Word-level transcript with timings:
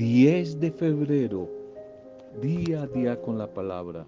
10 0.00 0.60
de 0.60 0.70
febrero, 0.70 1.46
día 2.40 2.84
a 2.84 2.86
día 2.86 3.20
con 3.20 3.36
la 3.36 3.52
palabra. 3.52 4.06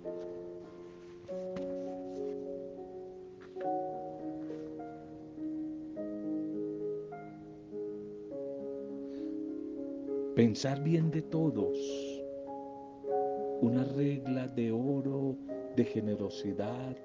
Pensar 10.35 10.83
bien 10.83 11.11
de 11.11 11.21
todos. 11.21 11.77
Una 13.61 13.85
regla 13.85 14.49
de 14.49 14.73
oro, 14.73 15.37
de 15.77 15.85
generosidad, 15.85 16.97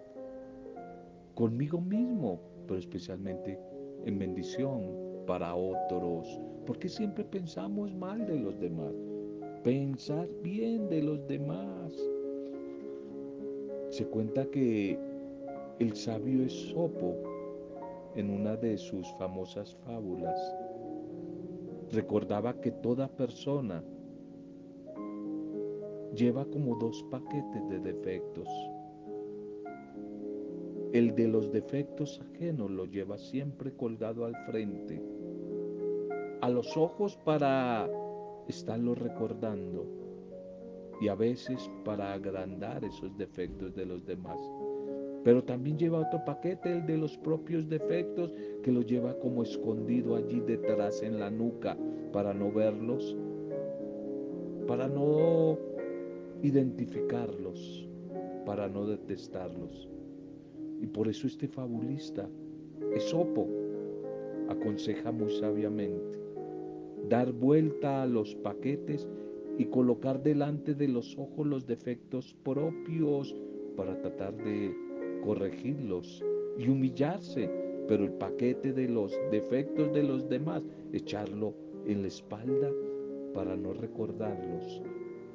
conmigo 1.35 1.81
mismo, 1.81 2.39
pero 2.65 2.79
especialmente 2.79 3.59
en 4.05 4.17
bendición 4.17 5.06
para 5.27 5.53
otros. 5.53 6.39
Porque 6.65 6.89
siempre 6.89 7.23
pensamos 7.23 7.93
mal 7.93 8.25
de 8.25 8.39
los 8.39 8.59
demás. 8.59 8.93
Pensar 9.63 10.27
bien 10.41 10.89
de 10.89 11.03
los 11.03 11.27
demás. 11.27 11.93
Se 13.89 14.05
cuenta 14.07 14.45
que 14.47 14.97
el 15.79 15.95
sabio 15.95 16.43
Esopo, 16.43 17.15
en 18.15 18.31
una 18.31 18.55
de 18.55 18.77
sus 18.77 19.07
famosas 19.19 19.75
fábulas, 19.85 20.55
recordaba 21.91 22.59
que 22.59 22.71
toda 22.71 23.07
persona 23.07 23.83
lleva 26.15 26.45
como 26.45 26.75
dos 26.77 27.05
paquetes 27.11 27.69
de 27.69 27.79
defectos. 27.79 28.47
El 30.93 31.13
de 31.15 31.27
los 31.27 31.51
defectos 31.51 32.21
ajenos 32.33 32.71
lo 32.71 32.85
lleva 32.85 33.17
siempre 33.17 33.71
colgado 33.73 34.25
al 34.25 34.35
frente, 34.45 35.01
a 36.41 36.49
los 36.49 36.75
ojos 36.77 37.17
para 37.23 37.89
estarlo 38.47 38.95
recordando 38.95 39.85
y 41.01 41.07
a 41.07 41.15
veces 41.15 41.69
para 41.83 42.13
agrandar 42.13 42.83
esos 42.83 43.15
defectos 43.17 43.75
de 43.75 43.85
los 43.85 44.05
demás. 44.05 44.39
Pero 45.23 45.43
también 45.43 45.77
lleva 45.77 45.99
otro 45.99 46.23
paquete, 46.25 46.71
el 46.71 46.85
de 46.85 46.97
los 46.97 47.17
propios 47.17 47.67
defectos, 47.67 48.33
que 48.63 48.71
lo 48.71 48.81
lleva 48.81 49.17
como 49.19 49.43
escondido 49.43 50.15
allí 50.15 50.39
detrás 50.39 51.03
en 51.03 51.19
la 51.19 51.29
nuca 51.29 51.77
para 52.13 52.33
no 52.33 52.51
verlos, 52.51 53.15
para 54.67 54.87
no 54.87 55.57
identificarlos, 56.43 57.87
para 58.45 58.67
no 58.69 58.85
detestarlos. 58.85 59.89
Y 60.79 60.87
por 60.87 61.07
eso 61.07 61.27
este 61.27 61.47
fabulista, 61.47 62.29
Esopo, 62.93 63.47
aconseja 64.49 65.11
muy 65.11 65.29
sabiamente 65.31 66.26
dar 67.09 67.31
vuelta 67.31 68.03
a 68.03 68.07
los 68.07 68.35
paquetes 68.35 69.07
y 69.57 69.65
colocar 69.65 70.21
delante 70.21 70.73
de 70.73 70.87
los 70.87 71.17
ojos 71.17 71.47
los 71.47 71.65
defectos 71.65 72.35
propios 72.43 73.35
para 73.75 73.99
tratar 74.01 74.35
de 74.37 74.75
corregirlos 75.23 76.23
y 76.57 76.69
humillarse, 76.69 77.49
pero 77.87 78.03
el 78.03 78.11
paquete 78.11 78.73
de 78.73 78.89
los 78.89 79.17
defectos 79.31 79.93
de 79.93 80.03
los 80.03 80.27
demás, 80.29 80.63
echarlo 80.91 81.53
en 81.85 82.01
la 82.01 82.07
espalda 82.07 82.71
para 83.33 83.55
no 83.55 83.73
recordarlos, 83.73 84.81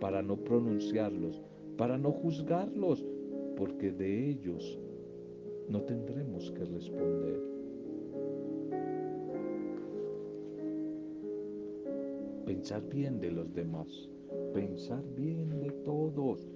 para 0.01 0.23
no 0.23 0.37
pronunciarlos, 0.37 1.43
para 1.77 1.97
no 1.97 2.13
juzgarlos, 2.13 3.05
porque 3.57 3.93
de 3.93 4.31
ellos 4.31 4.79
no 5.69 5.83
tendremos 5.83 6.51
que 6.51 6.65
responder. 6.65 7.52
Pensar 12.45 12.83
bien 12.89 13.21
de 13.21 13.31
los 13.31 13.53
demás, 13.55 14.09
pensar 14.53 15.03
bien 15.15 15.61
de 15.61 15.71
todos, 15.85 16.49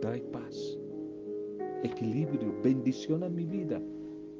trae 0.00 0.20
paz, 0.22 0.78
equilibrio, 1.82 2.54
bendición 2.62 3.22
a 3.22 3.28
mi 3.28 3.44
vida 3.44 3.80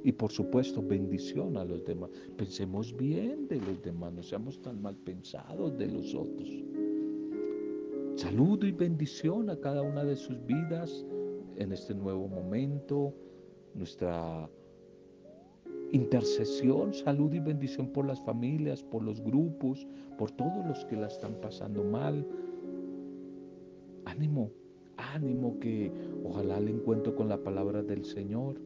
y 0.04 0.12
por 0.12 0.30
supuesto 0.30 0.82
bendición 0.82 1.56
a 1.56 1.64
los 1.64 1.84
demás. 1.84 2.10
Pensemos 2.36 2.96
bien 2.96 3.48
de 3.48 3.60
los 3.60 3.82
demás, 3.82 4.12
no 4.12 4.22
seamos 4.22 4.60
tan 4.62 4.80
mal 4.80 4.96
pensados 4.96 5.76
de 5.76 5.88
los 5.88 6.14
otros. 6.14 6.48
Saludo 8.14 8.66
y 8.66 8.72
bendición 8.72 9.50
a 9.50 9.56
cada 9.60 9.82
una 9.82 10.04
de 10.04 10.16
sus 10.16 10.44
vidas 10.46 11.04
en 11.56 11.72
este 11.72 11.94
nuevo 11.94 12.28
momento, 12.28 13.14
nuestra 13.74 14.48
intercesión, 15.92 16.92
salud 16.92 17.32
y 17.32 17.40
bendición 17.40 17.88
por 17.88 18.06
las 18.06 18.20
familias, 18.20 18.82
por 18.82 19.02
los 19.02 19.20
grupos, 19.20 19.86
por 20.16 20.30
todos 20.32 20.66
los 20.66 20.84
que 20.86 20.96
la 20.96 21.06
están 21.06 21.34
pasando 21.40 21.84
mal. 21.84 22.26
Ánimo, 24.04 24.50
ánimo 24.96 25.58
que 25.60 25.92
ojalá 26.24 26.58
el 26.58 26.68
encuentro 26.68 27.14
con 27.14 27.28
la 27.28 27.38
palabra 27.38 27.82
del 27.82 28.04
Señor 28.04 28.56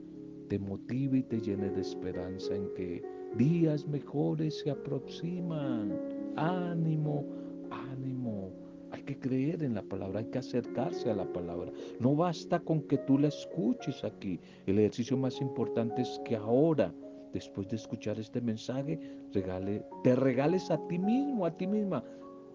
te 0.48 0.58
motive 0.58 1.18
y 1.18 1.22
te 1.22 1.40
llene 1.40 1.70
de 1.70 1.80
esperanza 1.80 2.54
en 2.54 2.68
que 2.74 3.02
días 3.38 3.86
mejores 3.86 4.60
se 4.60 4.70
aproximan. 4.70 5.98
Ánimo, 6.36 7.24
ánimo. 7.70 8.50
Hay 8.90 9.02
que 9.02 9.18
creer 9.18 9.62
en 9.62 9.74
la 9.74 9.82
palabra, 9.82 10.20
hay 10.20 10.26
que 10.26 10.38
acercarse 10.38 11.10
a 11.10 11.14
la 11.14 11.32
palabra. 11.32 11.72
No 11.98 12.14
basta 12.14 12.60
con 12.60 12.82
que 12.82 12.98
tú 12.98 13.18
la 13.18 13.28
escuches 13.28 14.04
aquí. 14.04 14.38
El 14.66 14.78
ejercicio 14.78 15.16
más 15.16 15.40
importante 15.40 16.02
es 16.02 16.20
que 16.26 16.36
ahora, 16.36 16.92
después 17.32 17.68
de 17.68 17.76
escuchar 17.76 18.18
este 18.18 18.40
mensaje, 18.40 19.00
regale, 19.32 19.84
te 20.02 20.14
regales 20.14 20.70
a 20.70 20.78
ti 20.88 20.98
mismo, 20.98 21.46
a 21.46 21.56
ti 21.56 21.66
misma, 21.66 22.04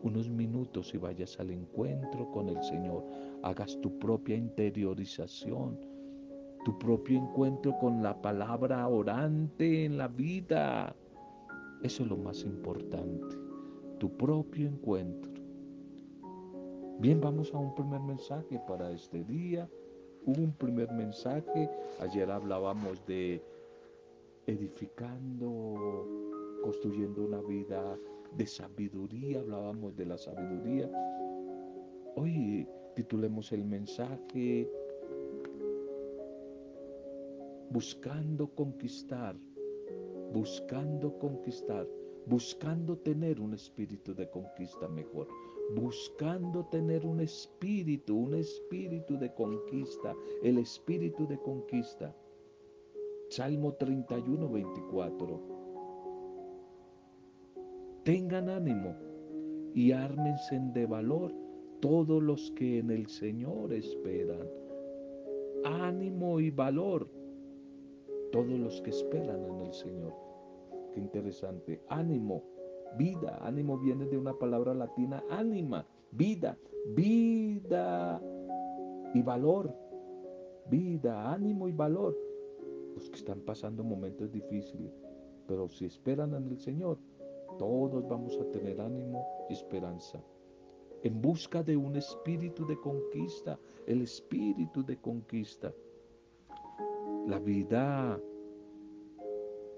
unos 0.04 0.30
minutos 0.30 0.94
y 0.94 0.98
vayas 0.98 1.40
al 1.40 1.52
encuentro 1.52 2.30
con 2.32 2.50
el 2.50 2.62
Señor 2.64 3.04
hagas 3.44 3.80
tu 3.82 3.98
propia 4.00 4.36
interiorización, 4.36 5.80
tu 6.66 6.78
propio 6.80 7.20
encuentro 7.20 7.78
con 7.80 8.04
la 8.04 8.20
palabra 8.22 8.88
orante 8.88 9.86
en 9.86 9.98
la 9.98 10.08
vida. 10.08 10.96
Eso 11.84 12.04
es 12.04 12.10
lo 12.10 12.18
más 12.18 12.44
importante, 12.44 13.38
tu 14.00 14.10
propio 14.18 14.68
encuentro. 14.68 15.32
Bien, 17.00 17.22
vamos 17.22 17.54
a 17.54 17.58
un 17.60 17.76
primer 17.76 18.02
mensaje 18.02 18.60
para 18.68 18.92
este 18.92 19.24
día. 19.24 19.70
Un 20.26 20.52
primer 20.52 20.92
mensaje. 20.92 21.70
Ayer 22.02 22.30
hablábamos 22.30 23.06
de 23.06 23.42
edificando, 24.48 26.08
construyendo 26.64 27.24
una 27.24 27.42
vida 27.42 28.00
de 28.36 28.48
sabiduría. 28.48 29.42
Hablábamos 29.42 29.96
de 29.96 30.06
la 30.06 30.18
sabiduría. 30.18 30.90
Hoy 32.16 32.68
titulemos 32.96 33.52
el 33.52 33.66
mensaje 33.66 34.68
buscando 37.70 38.48
conquistar, 38.56 39.36
buscando 40.34 41.18
conquistar, 41.20 41.88
buscando 42.26 42.98
tener 42.98 43.40
un 43.42 43.54
espíritu 43.54 44.16
de 44.16 44.30
conquista 44.30 44.88
mejor, 44.88 45.28
buscando 45.76 46.66
tener 46.66 47.06
un 47.06 47.20
espíritu, 47.20 48.16
un 48.16 48.36
espíritu 48.36 49.18
de 49.18 49.34
conquista, 49.34 50.16
el 50.42 50.58
espíritu 50.58 51.28
de 51.28 51.38
conquista. 51.38 52.16
Salmo 53.30 53.74
31, 53.74 54.50
24. 54.50 55.42
Tengan 58.04 58.50
ánimo 58.50 58.96
y 59.74 59.92
ármense 59.92 60.58
de 60.74 60.86
valor 60.86 61.34
todos 61.82 62.24
los 62.24 62.52
que 62.52 62.80
en 62.80 62.90
el 62.90 63.08
Señor 63.08 63.74
esperan. 63.74 64.48
Ánimo 65.66 66.40
y 66.40 66.52
valor, 66.52 67.10
todos 68.32 68.58
los 68.58 68.82
que 68.82 68.92
esperan 68.92 69.44
en 69.44 69.60
el 69.60 69.74
Señor. 69.74 70.14
Qué 70.94 71.02
interesante. 71.02 71.82
Ánimo, 71.90 72.44
vida. 72.98 73.40
Ánimo 73.42 73.78
viene 73.78 74.06
de 74.06 74.18
una 74.18 74.40
palabra 74.40 74.74
latina, 74.74 75.22
ánima, 75.30 75.86
vida, 76.12 76.58
vida 76.96 78.22
y 79.14 79.22
valor. 79.22 79.76
Vida, 80.70 81.30
ánimo 81.34 81.68
y 81.68 81.74
valor. 81.74 82.27
Los 82.98 83.12
que 83.12 83.18
están 83.18 83.42
pasando 83.42 83.84
momentos 83.84 84.32
difíciles, 84.32 84.92
pero 85.48 85.70
si 85.70 85.86
esperan 85.86 86.34
en 86.34 86.48
el 86.48 86.58
Señor, 86.58 86.98
todos 87.60 88.08
vamos 88.08 88.36
a 88.42 88.52
tener 88.52 88.82
ánimo 88.82 89.24
y 89.48 89.54
esperanza 89.54 90.20
en 91.04 91.22
busca 91.22 91.62
de 91.62 91.78
un 91.78 91.96
espíritu 91.96 92.66
de 92.66 92.76
conquista, 92.80 93.60
el 93.86 94.02
espíritu 94.02 94.84
de 94.84 94.98
conquista. 94.98 95.72
La 97.28 97.38
vida 97.38 98.20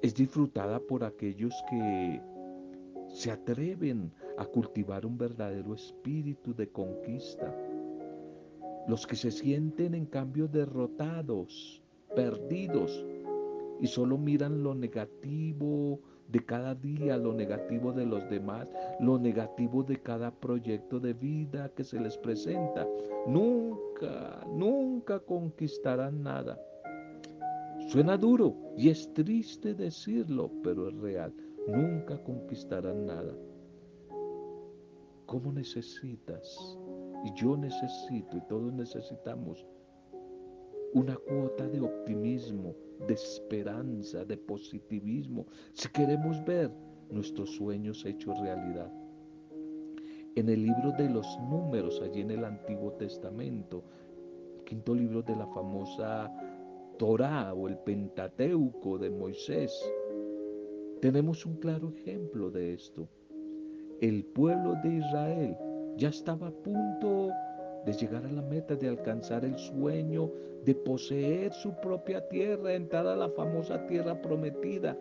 es 0.01 0.15
disfrutada 0.15 0.79
por 0.79 1.03
aquellos 1.03 1.53
que 1.69 2.21
se 3.09 3.31
atreven 3.31 4.13
a 4.37 4.45
cultivar 4.45 5.05
un 5.05 5.17
verdadero 5.17 5.73
espíritu 5.73 6.55
de 6.55 6.69
conquista. 6.69 7.53
Los 8.87 9.05
que 9.05 9.17
se 9.17 9.29
sienten 9.29 9.93
en 9.93 10.05
cambio 10.05 10.47
derrotados, 10.47 11.83
perdidos 12.15 13.05
y 13.79 13.87
solo 13.87 14.17
miran 14.17 14.63
lo 14.63 14.75
negativo 14.75 15.99
de 16.27 16.45
cada 16.45 16.75
día, 16.75 17.17
lo 17.17 17.33
negativo 17.33 17.91
de 17.91 18.05
los 18.05 18.29
demás, 18.29 18.67
lo 18.99 19.17
negativo 19.17 19.83
de 19.83 20.01
cada 20.01 20.31
proyecto 20.31 20.99
de 20.99 21.13
vida 21.13 21.69
que 21.75 21.83
se 21.83 21.99
les 21.99 22.17
presenta. 22.17 22.87
Nunca, 23.25 24.45
nunca 24.53 25.19
conquistarán 25.19 26.21
nada. 26.21 26.59
Suena 27.87 28.17
duro 28.17 28.55
y 28.77 28.89
es 28.89 29.11
triste 29.13 29.73
decirlo, 29.73 30.51
pero 30.63 30.89
es 30.89 30.95
real. 30.97 31.33
Nunca 31.67 32.21
conquistarán 32.23 33.07
nada. 33.07 33.33
¿Cómo 35.25 35.51
necesitas? 35.51 36.77
Y 37.25 37.33
yo 37.33 37.57
necesito, 37.57 38.37
y 38.37 38.41
todos 38.47 38.71
necesitamos, 38.73 39.65
una 40.93 41.15
cuota 41.15 41.67
de 41.67 41.81
optimismo, 41.81 42.75
de 43.07 43.13
esperanza, 43.13 44.25
de 44.25 44.37
positivismo, 44.37 45.45
si 45.73 45.89
queremos 45.89 46.43
ver 46.45 46.71
nuestros 47.09 47.51
sueños 47.51 48.05
hechos 48.05 48.39
realidad. 48.39 48.91
En 50.35 50.49
el 50.49 50.63
libro 50.63 50.91
de 50.97 51.09
los 51.09 51.27
números, 51.49 52.01
allí 52.01 52.21
en 52.21 52.31
el 52.31 52.45
Antiguo 52.45 52.93
Testamento, 52.93 53.83
quinto 54.65 54.93
libro 54.93 55.21
de 55.21 55.35
la 55.35 55.47
famosa 55.47 56.31
Torá 56.97 57.53
o 57.53 57.67
el 57.67 57.77
Pentateuco 57.79 58.97
de 58.97 59.09
Moisés, 59.09 59.71
tenemos 61.01 61.45
un 61.45 61.55
claro 61.55 61.89
ejemplo 61.89 62.51
de 62.51 62.73
esto. 62.73 63.07
El 64.01 64.25
pueblo 64.25 64.75
de 64.83 64.97
Israel 64.97 65.57
ya 65.97 66.09
estaba 66.09 66.47
a 66.47 66.51
punto 66.51 67.29
de 67.85 67.93
llegar 67.93 68.25
a 68.25 68.31
la 68.31 68.41
meta, 68.41 68.75
de 68.75 68.87
alcanzar 68.87 69.45
el 69.45 69.57
sueño, 69.57 70.31
de 70.65 70.75
poseer 70.75 71.53
su 71.53 71.73
propia 71.81 72.27
tierra, 72.27 72.73
entrar 72.73 73.07
a 73.07 73.15
la 73.15 73.29
famosa 73.29 73.85
tierra 73.87 74.21
prometida. 74.21 74.97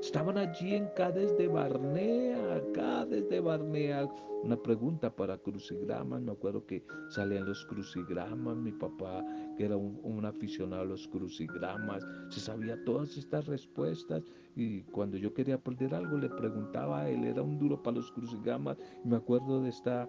Estaban 0.00 0.36
allí 0.36 0.74
en 0.74 0.88
Cádiz 0.96 1.36
de 1.38 1.46
Barnea, 1.46 2.60
Cádiz 2.74 3.28
de 3.28 3.38
Barnea. 3.38 4.08
Una 4.42 4.60
pregunta 4.60 5.14
para 5.14 5.38
crucigramas, 5.38 6.20
me 6.20 6.32
acuerdo 6.32 6.66
que 6.66 6.84
salían 7.10 7.44
los 7.44 7.64
crucigramas, 7.66 8.56
mi 8.56 8.72
papá, 8.72 9.24
que 9.56 9.66
era 9.66 9.76
un, 9.76 10.24
aficionado 10.24 10.82
a 10.82 10.86
los 10.86 11.06
crucigramas, 11.06 12.04
se 12.30 12.40
sabía 12.40 12.82
todas 12.84 13.16
estas 13.16 13.46
respuestas 13.46 14.24
y 14.56 14.82
cuando 14.82 15.16
yo 15.16 15.32
quería 15.32 15.54
aprender 15.54 15.94
algo 15.94 16.18
le 16.18 16.28
preguntaba 16.28 17.02
a 17.02 17.08
él, 17.08 17.22
era 17.22 17.40
un 17.40 17.56
duro 17.60 17.80
para 17.80 17.98
los 17.98 18.10
crucigramas. 18.10 18.76
me 19.04 19.14
acuerdo 19.14 19.62
de 19.62 19.68
esta, 19.68 20.08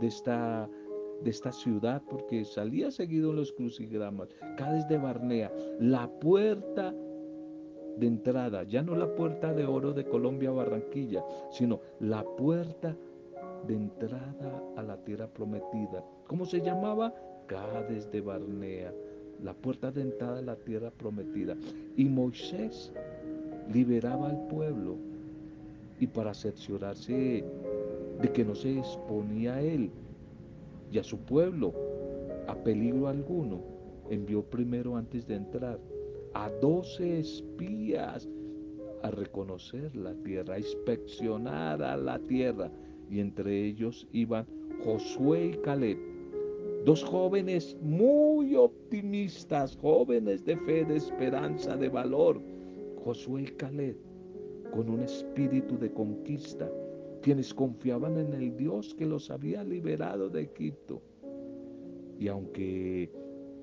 de 0.00 0.08
esta 0.08 0.68
de 1.22 1.30
esta 1.30 1.52
ciudad 1.52 2.02
porque 2.08 2.44
salía 2.44 2.90
seguido 2.90 3.30
en 3.30 3.36
los 3.36 3.52
crucigramas. 3.52 4.28
Cádiz 4.56 4.86
de 4.88 4.98
Barnea, 4.98 5.52
la 5.78 6.08
puerta 6.08 6.94
de 7.98 8.06
entrada, 8.06 8.62
ya 8.64 8.82
no 8.82 8.94
la 8.94 9.14
puerta 9.14 9.52
de 9.52 9.66
oro 9.66 9.92
de 9.92 10.04
Colombia 10.04 10.50
Barranquilla, 10.50 11.24
sino 11.50 11.80
la 12.00 12.24
puerta 12.24 12.96
de 13.66 13.74
entrada 13.74 14.62
a 14.76 14.82
la 14.82 14.96
tierra 15.04 15.26
prometida. 15.26 16.04
¿Cómo 16.26 16.46
se 16.46 16.60
llamaba? 16.60 17.14
Cádiz 17.46 18.10
de 18.10 18.20
Barnea, 18.20 18.92
la 19.42 19.52
puerta 19.52 19.90
de 19.90 20.02
entrada 20.02 20.38
a 20.38 20.42
la 20.42 20.56
tierra 20.56 20.90
prometida. 20.90 21.56
Y 21.96 22.04
Moisés 22.04 22.92
liberaba 23.72 24.30
al 24.30 24.46
pueblo 24.48 24.96
y 25.98 26.06
para 26.06 26.32
cerciorarse 26.32 27.44
de 28.20 28.32
que 28.32 28.44
no 28.44 28.54
se 28.54 28.78
exponía 28.78 29.60
él 29.60 29.90
y 30.90 30.98
a 30.98 31.04
su 31.04 31.18
pueblo 31.18 31.72
a 32.46 32.54
peligro 32.54 33.08
alguno, 33.08 33.60
envió 34.10 34.42
primero 34.42 34.96
antes 34.96 35.26
de 35.26 35.36
entrar 35.36 35.78
a 36.34 36.50
doce 36.60 37.20
espías 37.20 38.28
a 39.02 39.10
reconocer 39.10 39.94
la 39.96 40.14
tierra, 40.14 40.54
a 40.54 40.58
inspeccionar 40.58 41.82
a 41.82 41.96
la 41.96 42.18
tierra. 42.18 42.70
Y 43.08 43.20
entre 43.20 43.66
ellos 43.66 44.06
iban 44.12 44.46
Josué 44.84 45.46
y 45.46 45.56
Caleb, 45.58 45.98
dos 46.84 47.04
jóvenes 47.04 47.76
muy 47.82 48.54
optimistas, 48.54 49.76
jóvenes 49.76 50.44
de 50.44 50.56
fe, 50.56 50.84
de 50.84 50.96
esperanza, 50.96 51.76
de 51.76 51.88
valor. 51.88 52.40
Josué 53.04 53.42
y 53.42 53.46
Caleb, 53.56 53.96
con 54.72 54.90
un 54.90 55.00
espíritu 55.00 55.78
de 55.78 55.90
conquista, 55.90 56.70
quienes 57.22 57.52
confiaban 57.54 58.18
en 58.18 58.32
el 58.32 58.56
Dios 58.56 58.94
que 58.94 59.06
los 59.06 59.30
había 59.30 59.62
liberado 59.64 60.28
de 60.28 60.42
Egipto. 60.42 61.02
Y 62.18 62.28
aunque 62.28 63.10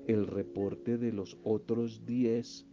el 0.06 0.26
reporte 0.26 0.98
de 0.98 1.12
los 1.12 1.36
otros 1.44 2.04
diez 2.06 2.66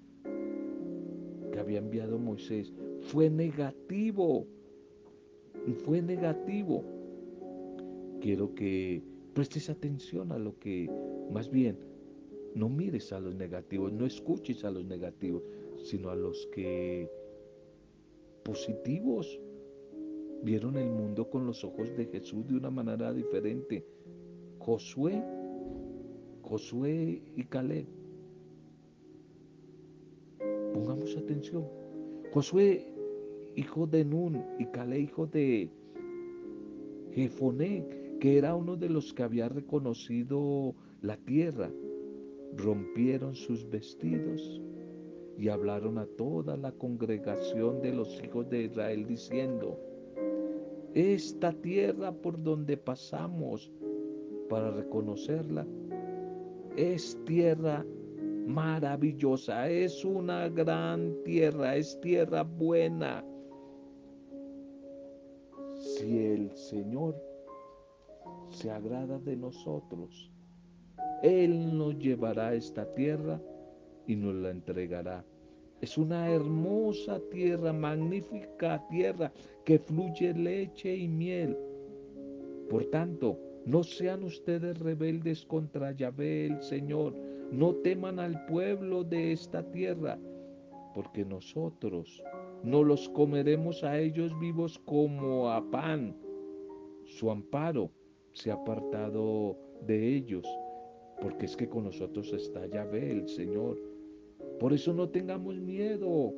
que 1.52 1.60
había 1.60 1.80
enviado 1.80 2.18
Moisés 2.18 2.74
fue 3.02 3.30
negativo, 3.30 4.48
fue 5.86 6.02
negativo, 6.02 6.84
quiero 8.22 8.54
que 8.56 9.04
prestes 9.34 9.70
atención 9.70 10.32
a 10.32 10.38
lo 10.40 10.58
que, 10.60 10.90
más 11.32 11.50
bien, 11.50 11.78
no 12.56 12.70
mires 12.70 13.12
a 13.12 13.20
los 13.20 13.36
negativos, 13.36 13.92
no 13.92 14.06
escuches 14.06 14.64
a 14.64 14.72
los 14.72 14.86
negativos, 14.86 15.44
sino 15.84 16.10
a 16.10 16.16
los 16.16 16.48
que 16.48 17.10
positivos 18.44 19.40
vieron 20.44 20.78
el 20.78 20.90
mundo 20.90 21.30
con 21.30 21.46
los 21.46 21.64
ojos 21.64 21.96
de 21.96 22.06
Jesús 22.06 22.48
de 22.48 22.56
una 22.56 22.70
manera 22.70 23.14
diferente. 23.14 23.86
Josué, 24.60 25.24
Josué 26.42 27.22
y 27.36 27.44
Caleb. 27.46 27.86
Pongamos 30.74 31.16
atención. 31.18 31.66
Josué, 32.34 32.86
hijo 33.56 33.88
de 33.88 34.06
Nun, 34.06 34.44
y 34.60 34.66
Caleb, 34.68 35.02
hijo 35.02 35.26
de 35.28 35.70
Jefoné, 37.14 37.86
que 38.20 38.38
era 38.38 38.56
uno 38.56 38.76
de 38.76 38.90
los 38.90 39.14
que 39.14 39.24
había 39.24 39.50
reconocido 39.50 40.76
la 41.02 41.18
tierra, 41.18 41.72
rompieron 42.56 43.36
sus 43.36 43.70
vestidos 43.70 44.62
y 45.38 45.50
hablaron 45.50 45.98
a 45.98 46.06
toda 46.06 46.56
la 46.58 46.72
congregación 46.72 47.82
de 47.82 47.94
los 47.94 48.22
hijos 48.24 48.50
de 48.50 48.64
Israel 48.64 49.06
diciendo, 49.06 49.80
esta 50.96 51.52
tierra 51.52 52.14
por 52.14 52.42
donde 52.42 52.78
pasamos 52.78 53.70
para 54.50 54.72
reconocerla 54.72 55.68
es 56.78 57.18
tierra 57.26 57.86
maravillosa, 58.48 59.70
es 59.70 60.06
una 60.06 60.48
gran 60.50 61.14
tierra, 61.24 61.76
es 61.76 62.00
tierra 62.00 62.44
buena. 62.44 63.26
Si 65.74 66.26
el 66.26 66.56
Señor 66.56 67.16
se 68.50 68.72
agrada 68.72 69.20
de 69.20 69.36
nosotros, 69.36 70.32
Él 71.24 71.78
nos 71.78 71.98
llevará 71.98 72.50
a 72.50 72.54
esta 72.56 72.86
tierra 72.94 73.42
y 74.08 74.16
nos 74.16 74.36
la 74.36 74.52
entregará. 74.52 75.26
Es 75.82 75.98
una 75.98 76.30
hermosa 76.32 77.20
tierra, 77.30 77.74
magnífica 77.74 78.86
tierra 78.88 79.32
que 79.66 79.78
fluye 79.78 80.34
leche 80.34 80.96
y 80.96 81.08
miel. 81.08 81.58
Por 82.70 82.86
tanto, 82.86 83.38
no 83.66 83.84
sean 83.84 84.24
ustedes 84.24 84.80
rebeldes 84.80 85.46
contra 85.46 85.92
Yahvé 85.92 86.48
el 86.48 86.62
Señor. 86.62 87.14
No 87.52 87.76
teman 87.76 88.20
al 88.20 88.46
pueblo 88.46 89.04
de 89.04 89.34
esta 89.34 89.64
tierra, 89.72 90.18
porque 90.94 91.26
nosotros 91.26 92.24
no 92.64 92.84
los 92.84 93.10
comeremos 93.10 93.84
a 93.84 94.00
ellos 94.00 94.38
vivos 94.40 94.80
como 94.80 95.52
a 95.52 95.70
pan. 95.70 96.16
Su 97.04 97.30
amparo 97.30 97.92
se 98.32 98.50
ha 98.50 98.56
apartado 98.56 99.58
de 99.86 100.16
ellos, 100.16 100.48
porque 101.22 101.46
es 101.46 101.56
que 101.56 101.68
con 101.68 101.84
nosotros 101.84 102.34
está 102.34 102.66
Yahvé 102.66 103.12
el 103.12 103.28
Señor 103.28 103.78
por 104.60 104.74
eso 104.74 104.94
no 104.94 105.10
tengamos 105.10 105.56
miedo. 105.58 106.34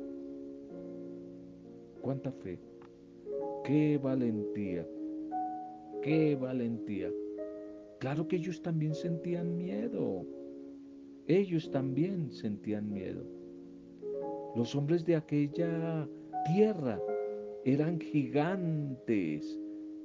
¿Cuánta 2.00 2.32
fe? 2.32 2.58
¿Qué 3.64 3.98
valentía? 4.02 4.86
¿Qué 6.02 6.36
valentía? 6.36 7.10
Claro 7.98 8.28
que 8.28 8.36
ellos 8.36 8.62
también 8.62 8.94
sentían 8.94 9.56
miedo. 9.56 10.24
Ellos 11.26 11.70
también 11.70 12.32
sentían 12.32 12.90
miedo. 12.92 13.24
Los 14.56 14.74
hombres 14.74 15.04
de 15.04 15.16
aquella 15.16 16.08
tierra 16.46 17.00
eran 17.64 18.00
gigantes 18.00 19.58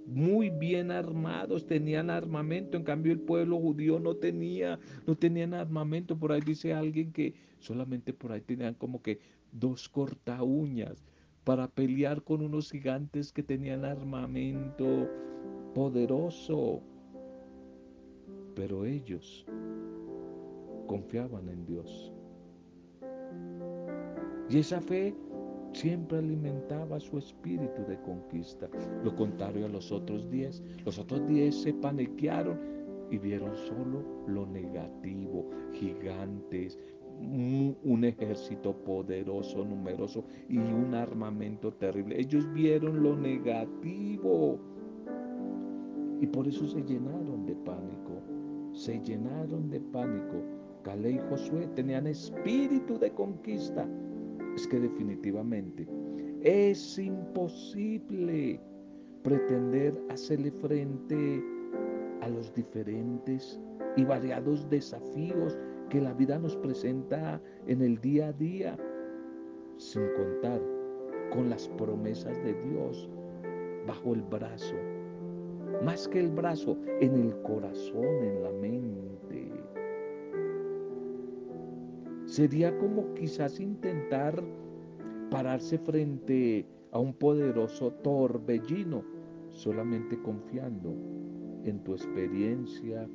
muy 0.06 0.50
bien 0.50 0.92
armados, 0.92 1.66
tenían 1.66 2.10
armamento, 2.10 2.78
en 2.78 2.84
cambio 2.84 3.14
el 3.14 3.20
pueblo 3.20 3.58
judío 3.60 4.00
no 4.00 4.16
tenía, 4.16 4.80
no 5.08 5.16
tenían 5.16 5.54
armamento, 5.54 6.18
por 6.18 6.32
ahí 6.32 6.42
dice 6.42 6.74
alguien 6.74 7.12
que 7.12 7.34
solamente 7.60 8.14
por 8.14 8.32
ahí 8.32 8.42
tenían 8.42 8.74
como 8.74 9.02
que 9.02 9.20
dos 9.52 9.88
corta 9.88 10.44
uñas 10.44 11.04
para 11.44 11.68
pelear 11.68 12.24
con 12.24 12.42
unos 12.42 12.72
gigantes 12.72 13.32
que 13.32 13.44
tenían 13.44 13.86
armamento 13.86 15.10
poderoso. 15.74 16.82
Pero 18.56 18.86
ellos 18.86 19.46
confiaban 20.88 21.50
en 21.50 21.66
Dios. 21.66 22.14
Y 24.50 24.60
esa 24.60 24.80
fe 24.80 25.16
siempre 25.74 26.20
alimentaba 26.20 27.00
su 27.00 27.18
espíritu 27.18 27.84
de 27.88 28.00
conquista. 28.02 28.70
Lo 29.04 29.16
contrario 29.16 29.66
a 29.66 29.70
los 29.70 29.92
otros 29.92 30.30
diez. 30.30 30.64
Los 30.86 31.00
otros 31.00 31.28
diez 31.28 31.56
se 31.56 31.74
paniquearon 31.74 32.60
y 33.12 33.18
vieron 33.18 33.56
solo 33.56 34.04
lo 34.28 34.46
negativo, 34.46 35.50
gigantes, 35.74 36.80
un 37.20 38.04
ejército 38.04 38.76
poderoso, 38.84 39.64
numeroso 39.64 40.24
y 40.50 40.58
un 40.58 40.94
armamento 40.96 41.74
terrible. 41.74 42.20
Ellos 42.20 42.52
vieron 42.54 43.04
lo 43.04 43.16
negativo 43.16 44.60
y 46.20 46.28
por 46.28 46.48
eso 46.48 46.68
se 46.68 46.82
llenaron 46.84 47.46
de 47.46 47.56
pánico. 47.56 48.22
Se 48.72 49.00
llenaron 49.02 49.70
de 49.70 49.80
pánico. 49.80 50.42
Calé 50.82 51.12
y 51.12 51.20
Josué 51.30 51.68
tenían 51.76 52.08
espíritu 52.08 52.98
de 52.98 53.12
conquista. 53.12 53.88
Es 54.56 54.68
que 54.68 54.80
definitivamente 54.80 55.88
es 56.44 57.00
imposible 57.00 58.60
pretender 59.24 59.98
hacerle 60.10 60.52
frente 60.52 61.42
a 62.22 62.28
los 62.28 62.54
diferentes 62.54 63.60
y 63.96 64.04
variados 64.04 64.70
desafíos 64.70 65.58
que 65.90 66.02
la 66.02 66.14
vida 66.14 66.38
nos 66.38 66.56
presenta 66.58 67.42
en 67.68 67.82
el 67.82 68.00
día 68.00 68.28
a 68.28 68.34
día, 68.34 68.78
sin 69.78 70.04
contar 70.18 70.62
con 71.32 71.50
las 71.50 71.68
promesas 71.70 72.36
de 72.44 72.54
Dios 72.70 73.10
bajo 73.88 74.14
el 74.14 74.22
brazo, 74.24 74.76
más 75.84 76.08
que 76.08 76.20
el 76.20 76.30
brazo, 76.30 76.78
en 77.00 77.16
el 77.16 77.42
corazón, 77.44 78.06
en 78.06 78.44
la 78.44 78.52
mente. 78.52 79.53
Sería 82.34 82.76
como 82.80 83.14
quizás 83.14 83.60
intentar 83.60 84.44
pararse 85.30 85.78
frente 85.78 86.66
a 86.92 86.98
un 86.98 87.14
poderoso 87.14 87.92
torbellino, 88.02 89.04
solamente 89.52 90.20
confiando 90.20 90.96
en 91.64 91.84
tu 91.84 91.94
experiencia, 91.94 93.08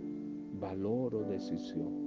valor 0.61 1.17
o 1.17 1.25
decisión 1.25 2.07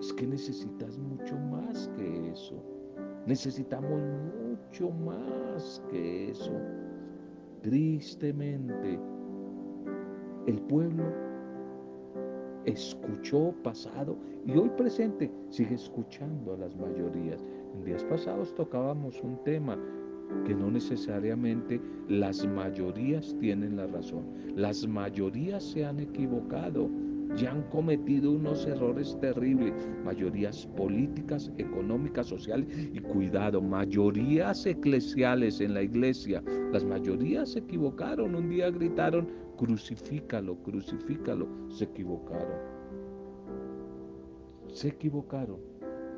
es 0.00 0.10
que 0.14 0.26
necesitas 0.26 0.96
mucho 0.96 1.36
más 1.36 1.90
que 1.98 2.30
eso. 2.30 2.54
Necesitamos 3.26 4.00
mucho 4.42 4.90
más 4.90 5.82
que 5.90 6.30
eso. 6.30 6.58
Tristemente, 7.60 8.98
el 10.46 10.62
pueblo 10.62 11.04
escuchó 12.70 13.54
pasado 13.62 14.16
y 14.46 14.52
hoy 14.52 14.70
presente 14.76 15.30
sigue 15.48 15.74
escuchando 15.74 16.54
a 16.54 16.58
las 16.58 16.76
mayorías. 16.76 17.44
En 17.74 17.84
días 17.84 18.04
pasados 18.04 18.54
tocábamos 18.54 19.20
un 19.22 19.42
tema 19.44 19.78
que 20.44 20.54
no 20.54 20.70
necesariamente 20.70 21.80
las 22.08 22.46
mayorías 22.46 23.36
tienen 23.40 23.76
la 23.76 23.86
razón. 23.86 24.24
Las 24.54 24.86
mayorías 24.86 25.62
se 25.62 25.84
han 25.84 26.00
equivocado 26.00 26.88
ya 27.36 27.52
han 27.52 27.62
cometido 27.70 28.32
unos 28.32 28.66
errores 28.66 29.16
terribles, 29.20 29.72
mayorías 30.04 30.66
políticas, 30.76 31.52
económicas, 31.58 32.26
sociales 32.26 32.66
y 32.92 32.98
cuidado, 33.00 33.62
mayorías 33.62 34.66
eclesiales 34.66 35.60
en 35.60 35.74
la 35.74 35.82
iglesia. 35.82 36.42
Las 36.72 36.84
mayorías 36.84 37.50
se 37.50 37.60
equivocaron, 37.60 38.34
un 38.34 38.48
día 38.48 38.70
gritaron, 38.70 39.28
crucifícalo, 39.60 40.56
crucifícalo, 40.62 41.46
se 41.68 41.84
equivocaron. 41.84 42.60
Se 44.68 44.88
equivocaron. 44.88 45.60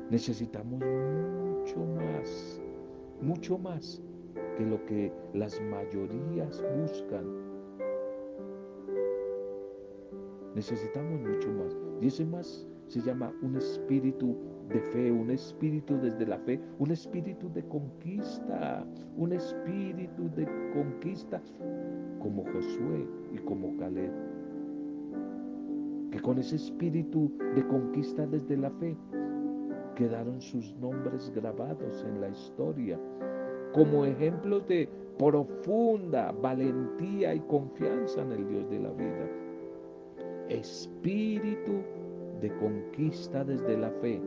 Necesitamos 0.09 0.79
mucho 0.79 1.85
más, 1.85 2.61
mucho 3.21 3.57
más 3.57 4.01
que 4.57 4.65
lo 4.65 4.85
que 4.85 5.11
las 5.33 5.59
mayorías 5.59 6.63
buscan 6.79 7.25
Necesitamos 10.55 11.19
mucho 11.19 11.51
más. 11.51 11.75
Y 11.99 12.07
ese 12.07 12.25
más 12.25 12.67
se 12.87 13.01
llama 13.01 13.33
un 13.41 13.57
espíritu 13.57 14.37
de 14.69 14.79
fe, 14.79 15.11
un 15.11 15.31
espíritu 15.31 15.97
desde 15.97 16.27
la 16.27 16.37
fe, 16.37 16.61
un 16.79 16.91
espíritu 16.91 17.51
de 17.51 17.67
conquista, 17.67 18.85
un 19.17 19.33
espíritu 19.33 20.29
de 20.35 20.45
conquista 20.73 21.41
como 22.23 22.43
Josué 22.45 23.07
y 23.33 23.37
como 23.39 23.77
Caleb. 23.77 24.11
Que 26.09 26.19
con 26.21 26.39
ese 26.39 26.55
espíritu 26.55 27.31
de 27.55 27.67
conquista 27.67 28.25
desde 28.25 28.57
la 28.57 28.71
fe 28.71 28.97
quedaron 29.95 30.41
sus 30.41 30.75
nombres 30.77 31.31
grabados 31.35 32.03
en 32.07 32.21
la 32.21 32.29
historia 32.29 32.99
como 33.73 34.05
ejemplos 34.05 34.67
de 34.67 34.89
profunda 35.17 36.31
valentía 36.31 37.35
y 37.35 37.39
confianza 37.41 38.21
en 38.21 38.31
el 38.31 38.47
Dios 38.47 38.69
de 38.69 38.79
la 38.79 38.91
vida 38.91 39.29
espíritu 40.49 41.81
de 42.41 42.49
conquista 42.57 43.43
desde 43.43 43.77
la 43.77 43.89
fe 44.01 44.21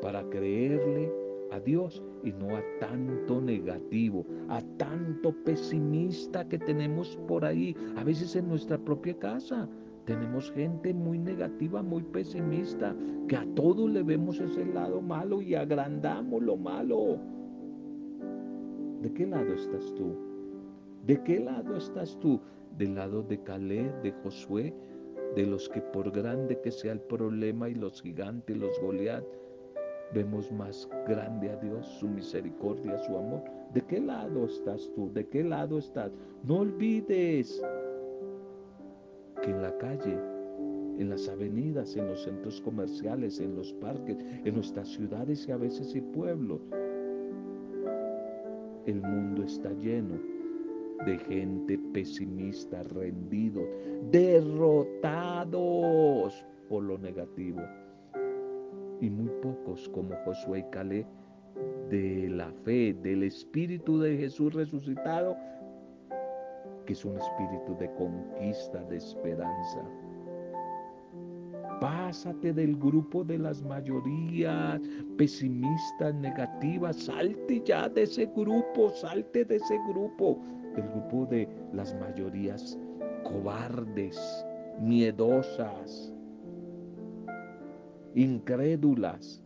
para 0.00 0.22
creerle 0.30 1.12
a 1.50 1.60
Dios 1.60 2.02
y 2.24 2.32
no 2.32 2.56
a 2.56 2.62
tanto 2.80 3.40
negativo, 3.40 4.24
a 4.48 4.60
tanto 4.78 5.32
pesimista 5.44 6.46
que 6.48 6.58
tenemos 6.58 7.16
por 7.28 7.44
ahí, 7.44 7.76
a 7.96 8.04
veces 8.04 8.36
en 8.36 8.48
nuestra 8.48 8.78
propia 8.78 9.16
casa. 9.18 9.68
Tenemos 10.04 10.52
gente 10.52 10.94
muy 10.94 11.18
negativa, 11.18 11.82
muy 11.82 12.02
pesimista, 12.02 12.94
que 13.28 13.36
a 13.36 13.46
todo 13.54 13.88
le 13.88 14.02
vemos 14.02 14.38
ese 14.38 14.64
lado 14.64 15.02
malo 15.02 15.42
y 15.42 15.54
agrandamos 15.54 16.42
lo 16.42 16.56
malo. 16.56 17.18
¿De 19.02 19.12
qué 19.12 19.26
lado 19.26 19.52
estás 19.54 19.92
tú? 19.94 20.16
¿De 21.06 21.22
qué 21.22 21.40
lado 21.40 21.76
estás 21.76 22.18
tú? 22.20 22.40
¿Del 22.78 22.94
lado 22.94 23.22
de 23.22 23.42
Caleb, 23.42 24.02
de 24.02 24.12
Josué, 24.22 24.74
de 25.34 25.46
los 25.46 25.68
que 25.68 25.80
por 25.80 26.10
grande 26.10 26.60
que 26.60 26.70
sea 26.70 26.92
el 26.92 27.00
problema 27.00 27.68
y 27.68 27.74
los 27.74 28.00
gigantes, 28.00 28.56
los 28.56 28.80
Goliat, 28.80 29.24
vemos 30.14 30.50
más 30.52 30.88
grande 31.06 31.50
a 31.50 31.56
Dios, 31.56 31.86
su 31.98 32.08
misericordia, 32.08 32.98
su 32.98 33.16
amor. 33.16 33.42
¿De 33.74 33.82
qué 33.82 34.00
lado 34.00 34.46
estás 34.46 34.90
tú? 34.94 35.10
¿De 35.12 35.26
qué 35.26 35.42
lado 35.44 35.78
estás? 35.78 36.12
No 36.44 36.58
olvides 36.60 37.62
que 39.42 39.50
en 39.50 39.62
la 39.62 39.76
calle, 39.78 40.18
en 40.98 41.10
las 41.10 41.28
avenidas, 41.28 41.96
en 41.96 42.08
los 42.08 42.22
centros 42.22 42.60
comerciales, 42.60 43.40
en 43.40 43.56
los 43.56 43.72
parques, 43.74 44.16
en 44.44 44.54
nuestras 44.54 44.88
ciudades 44.88 45.46
y 45.46 45.52
a 45.52 45.56
veces 45.56 45.94
y 45.94 46.00
pueblos, 46.00 46.60
el 48.86 49.02
mundo 49.02 49.42
está 49.42 49.72
lleno 49.72 50.18
de 51.04 51.18
gente 51.18 51.78
pesimista, 51.92 52.82
rendido, 52.84 53.60
derrotados 54.10 55.52
por 56.68 56.84
lo 56.84 56.96
negativo. 56.98 57.60
Y 59.00 59.10
muy 59.10 59.30
pocos 59.42 59.88
como 59.90 60.14
Josué 60.24 60.60
y 60.60 60.70
Caleb 60.70 61.06
de 61.90 62.28
la 62.30 62.50
fe, 62.64 62.94
del 63.02 63.22
Espíritu 63.22 63.98
de 63.98 64.16
Jesús 64.16 64.54
resucitado, 64.54 65.36
que 66.86 66.92
es 66.92 67.04
un 67.04 67.16
espíritu 67.16 67.76
de 67.78 67.90
conquista, 67.94 68.82
de 68.84 68.96
esperanza. 68.96 69.82
Pásate 71.80 72.52
del 72.52 72.76
grupo 72.76 73.22
de 73.22 73.38
las 73.38 73.62
mayorías 73.62 74.80
pesimistas, 75.18 76.14
negativas. 76.14 76.96
Salte 76.96 77.62
ya 77.64 77.88
de 77.88 78.04
ese 78.04 78.26
grupo, 78.34 78.90
salte 78.90 79.44
de 79.44 79.56
ese 79.56 79.78
grupo 79.88 80.40
el 80.76 80.88
grupo 80.90 81.26
de 81.26 81.48
las 81.72 81.94
mayorías 81.94 82.78
cobardes, 83.24 84.46
miedosas, 84.80 86.12
incrédulas. 88.16 89.40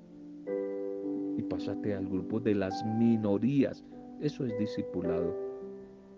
Y 1.37 1.43
pásate 1.43 1.95
al 1.95 2.09
grupo 2.09 2.41
de 2.41 2.55
las 2.55 2.83
minorías. 2.97 3.85
Eso 4.21 4.47
es 4.47 4.59
discipulado. 4.59 5.37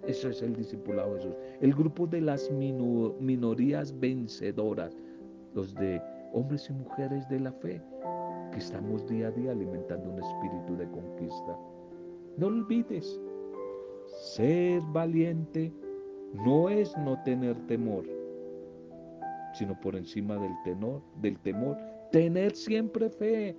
Eso 0.07 0.31
es 0.31 0.41
el 0.43 0.55
discipulado 0.55 1.15
de 1.15 1.21
Jesús. 1.23 1.37
El 1.61 1.75
grupo 1.75 2.07
de 2.07 2.21
las 2.21 2.49
minorías 2.51 3.99
vencedoras. 3.99 4.97
Los 5.55 5.75
de 5.75 6.01
hombres 6.33 6.71
y 6.71 6.73
mujeres 6.75 7.29
de 7.29 7.41
la 7.41 7.53
fe. 7.53 7.83
Que 8.53 8.59
estamos 8.59 9.09
día 9.09 9.27
a 9.27 9.31
día 9.33 9.51
alimentando 9.51 10.09
un 10.11 10.23
espíritu 10.23 10.77
de 10.77 10.89
conquista. 10.91 11.59
No 12.37 12.47
olvides 12.47 13.21
ser 14.07 14.81
valiente 14.93 15.73
no 16.33 16.69
es 16.69 16.97
no 16.97 17.23
tener 17.25 17.55
temor, 17.67 18.05
sino 19.53 19.79
por 19.81 19.97
encima 19.97 20.37
del 20.37 20.53
tenor, 20.65 21.03
del 21.21 21.39
temor, 21.41 21.77
tener 22.12 22.54
siempre 22.54 23.11
fe. 23.11 23.57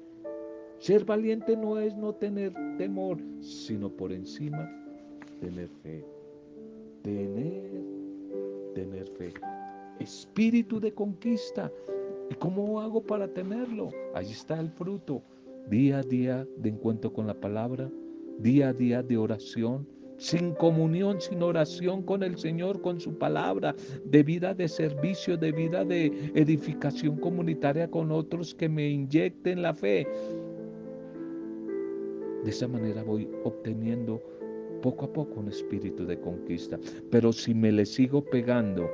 Ser 0.77 1.03
valiente 1.03 1.57
no 1.57 1.79
es 1.79 1.95
no 1.97 2.13
tener 2.13 2.53
temor, 2.77 3.17
sino 3.41 3.89
por 3.89 4.13
encima 4.13 4.69
tener 5.41 5.67
fe. 5.81 6.05
Tener, 7.01 7.83
tener 8.75 9.07
fe. 9.17 9.33
Espíritu 9.99 10.79
de 10.79 10.93
conquista. 10.93 11.71
¿Y 12.29 12.35
cómo 12.35 12.79
hago 12.79 13.01
para 13.01 13.27
tenerlo? 13.27 13.89
Ahí 14.13 14.31
está 14.31 14.59
el 14.59 14.69
fruto. 14.69 15.21
día 15.69 15.99
a 15.99 16.03
día 16.03 16.47
de 16.57 16.69
encuentro 16.69 17.11
con 17.11 17.25
la 17.25 17.33
palabra, 17.33 17.89
día 18.37 18.69
a 18.69 18.73
día 18.73 19.01
de 19.01 19.17
oración, 19.17 19.87
sin 20.23 20.53
comunión, 20.53 21.19
sin 21.19 21.43
oración 21.43 22.01
con 22.01 22.23
el 22.23 22.37
Señor, 22.37 22.81
con 22.81 22.97
su 23.01 23.17
palabra, 23.17 23.75
de 24.05 24.23
vida 24.23 24.53
de 24.53 24.69
servicio, 24.69 25.35
de 25.35 25.51
vida 25.51 25.83
de 25.83 26.05
edificación 26.33 27.17
comunitaria 27.17 27.91
con 27.91 28.09
otros 28.09 28.55
que 28.55 28.69
me 28.69 28.87
inyecten 28.89 29.61
la 29.61 29.73
fe. 29.73 30.07
De 32.41 32.49
esa 32.49 32.69
manera 32.69 33.03
voy 33.03 33.29
obteniendo 33.43 34.21
poco 34.81 35.05
a 35.05 35.11
poco 35.11 35.41
un 35.41 35.49
espíritu 35.49 36.05
de 36.05 36.17
conquista. 36.17 36.79
Pero 37.11 37.33
si 37.33 37.53
me 37.53 37.73
le 37.73 37.85
sigo 37.85 38.23
pegando 38.23 38.89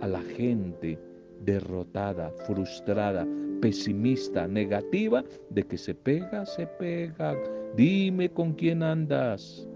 a 0.00 0.08
la 0.08 0.22
gente 0.22 0.98
derrotada, 1.44 2.30
frustrada, 2.46 3.26
pesimista, 3.60 4.48
negativa, 4.48 5.22
de 5.50 5.64
que 5.64 5.76
se 5.76 5.94
pega, 5.94 6.46
se 6.46 6.66
pega. 6.66 7.36
Dime 7.76 8.30
con 8.30 8.54
quién 8.54 8.82
andas. 8.82 9.68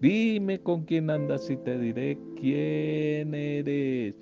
Dime 0.00 0.62
con 0.62 0.84
quién 0.84 1.10
andas 1.10 1.50
y 1.50 1.58
te 1.58 1.78
diré 1.78 2.18
quién 2.34 3.34
eres. 3.34 4.14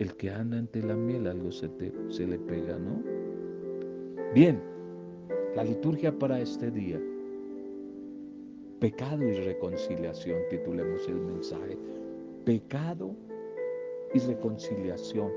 El 0.00 0.16
que 0.16 0.30
anda 0.30 0.58
ante 0.58 0.82
la 0.82 0.96
miel 0.96 1.28
algo 1.28 1.52
se, 1.52 1.70
se 2.08 2.26
le 2.26 2.36
pega, 2.36 2.76
¿no? 2.78 3.00
Bien, 4.34 4.60
la 5.54 5.62
liturgia 5.62 6.10
para 6.18 6.40
este 6.40 6.68
día. 6.72 7.00
Pecado 8.80 9.22
y 9.22 9.34
reconciliación, 9.34 10.38
titulemos 10.50 11.08
el 11.08 11.20
mensaje. 11.20 11.78
Pecado 12.44 13.14
y 14.14 14.18
reconciliación. 14.18 15.30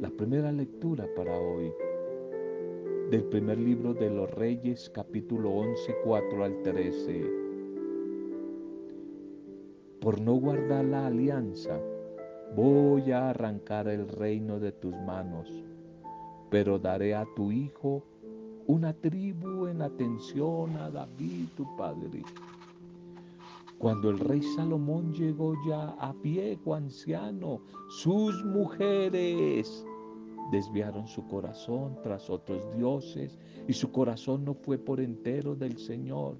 La 0.00 0.08
primera 0.08 0.50
lectura 0.50 1.06
para 1.14 1.38
hoy 1.38 1.70
del 3.10 3.24
primer 3.24 3.58
libro 3.58 3.92
de 3.92 4.08
los 4.08 4.30
Reyes, 4.30 4.90
capítulo 4.94 5.50
11, 5.50 5.96
4 6.02 6.44
al 6.44 6.62
13. 6.62 7.37
Por 10.00 10.20
no 10.20 10.34
guardar 10.34 10.84
la 10.84 11.06
alianza, 11.06 11.80
voy 12.54 13.10
a 13.10 13.30
arrancar 13.30 13.88
el 13.88 14.08
reino 14.08 14.60
de 14.60 14.70
tus 14.70 14.94
manos, 14.94 15.50
pero 16.50 16.78
daré 16.78 17.14
a 17.16 17.26
tu 17.34 17.50
hijo 17.50 18.04
una 18.68 18.92
tribu 18.92 19.66
en 19.66 19.82
atención 19.82 20.76
a 20.76 20.90
David, 20.90 21.48
tu 21.56 21.64
padre. 21.76 22.22
Cuando 23.78 24.10
el 24.10 24.18
rey 24.18 24.42
Salomón 24.42 25.12
llegó 25.14 25.54
ya 25.66 25.90
a 25.98 26.12
viejo 26.12 26.74
anciano, 26.74 27.60
sus 27.88 28.44
mujeres 28.44 29.84
desviaron 30.52 31.08
su 31.08 31.26
corazón 31.26 31.96
tras 32.02 32.30
otros 32.30 32.62
dioses 32.76 33.38
y 33.66 33.72
su 33.72 33.90
corazón 33.90 34.44
no 34.44 34.54
fue 34.54 34.78
por 34.78 35.00
entero 35.00 35.54
del 35.54 35.76
Señor, 35.78 36.36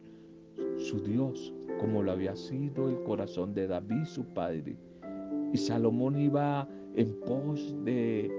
su 0.78 1.00
Dios, 1.00 1.52
como 1.78 2.02
lo 2.02 2.12
había 2.12 2.36
sido 2.36 2.88
el 2.88 3.02
corazón 3.02 3.54
de 3.54 3.66
David, 3.66 4.04
su 4.04 4.24
padre. 4.34 4.76
Y 5.52 5.56
Salomón 5.56 6.18
iba 6.18 6.68
en 6.94 7.14
pos 7.20 7.74
de 7.84 8.30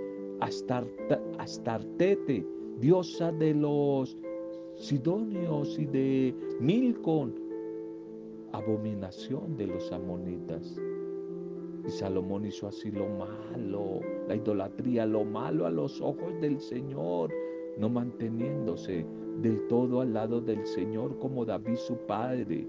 Astartete, 0.42 2.46
diosa 2.80 3.32
de 3.32 3.54
los 3.54 4.18
Sidonios 4.76 5.78
y 5.78 5.86
de 5.86 6.36
Milcon, 6.60 7.36
abominación 8.54 9.58
de 9.58 9.68
los 9.68 9.92
amonitas. 9.92 10.80
Y 11.86 11.90
Salomón 11.90 12.46
hizo 12.46 12.68
así 12.68 12.92
lo 12.92 13.08
malo, 13.08 14.00
la 14.28 14.36
idolatría, 14.36 15.06
lo 15.06 15.26
malo 15.26 15.66
a 15.66 15.70
los 15.70 16.00
ojos 16.02 16.40
del 16.40 16.60
Señor, 16.60 17.32
no 17.78 17.90
manteniéndose 17.90 19.06
del 19.42 19.68
todo 19.68 20.02
al 20.02 20.14
lado 20.14 20.42
del 20.42 20.66
Señor 20.66 21.18
como 21.20 21.46
David 21.46 21.76
su 21.76 21.96
padre. 22.08 22.68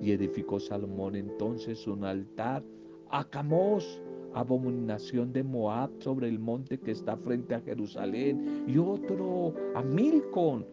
Y 0.00 0.12
edificó 0.12 0.60
Salomón 0.60 1.16
entonces 1.16 1.86
un 1.86 2.04
altar 2.04 2.62
a 3.10 3.24
Camos, 3.24 4.00
abominación 4.34 5.32
de 5.32 5.42
Moab 5.42 5.90
sobre 5.98 6.28
el 6.28 6.38
monte 6.38 6.78
que 6.78 6.92
está 6.92 7.16
frente 7.16 7.54
a 7.54 7.60
Jerusalén, 7.60 8.64
y 8.66 8.78
otro 8.78 9.54
a 9.74 9.82
Milcon, 9.82 10.66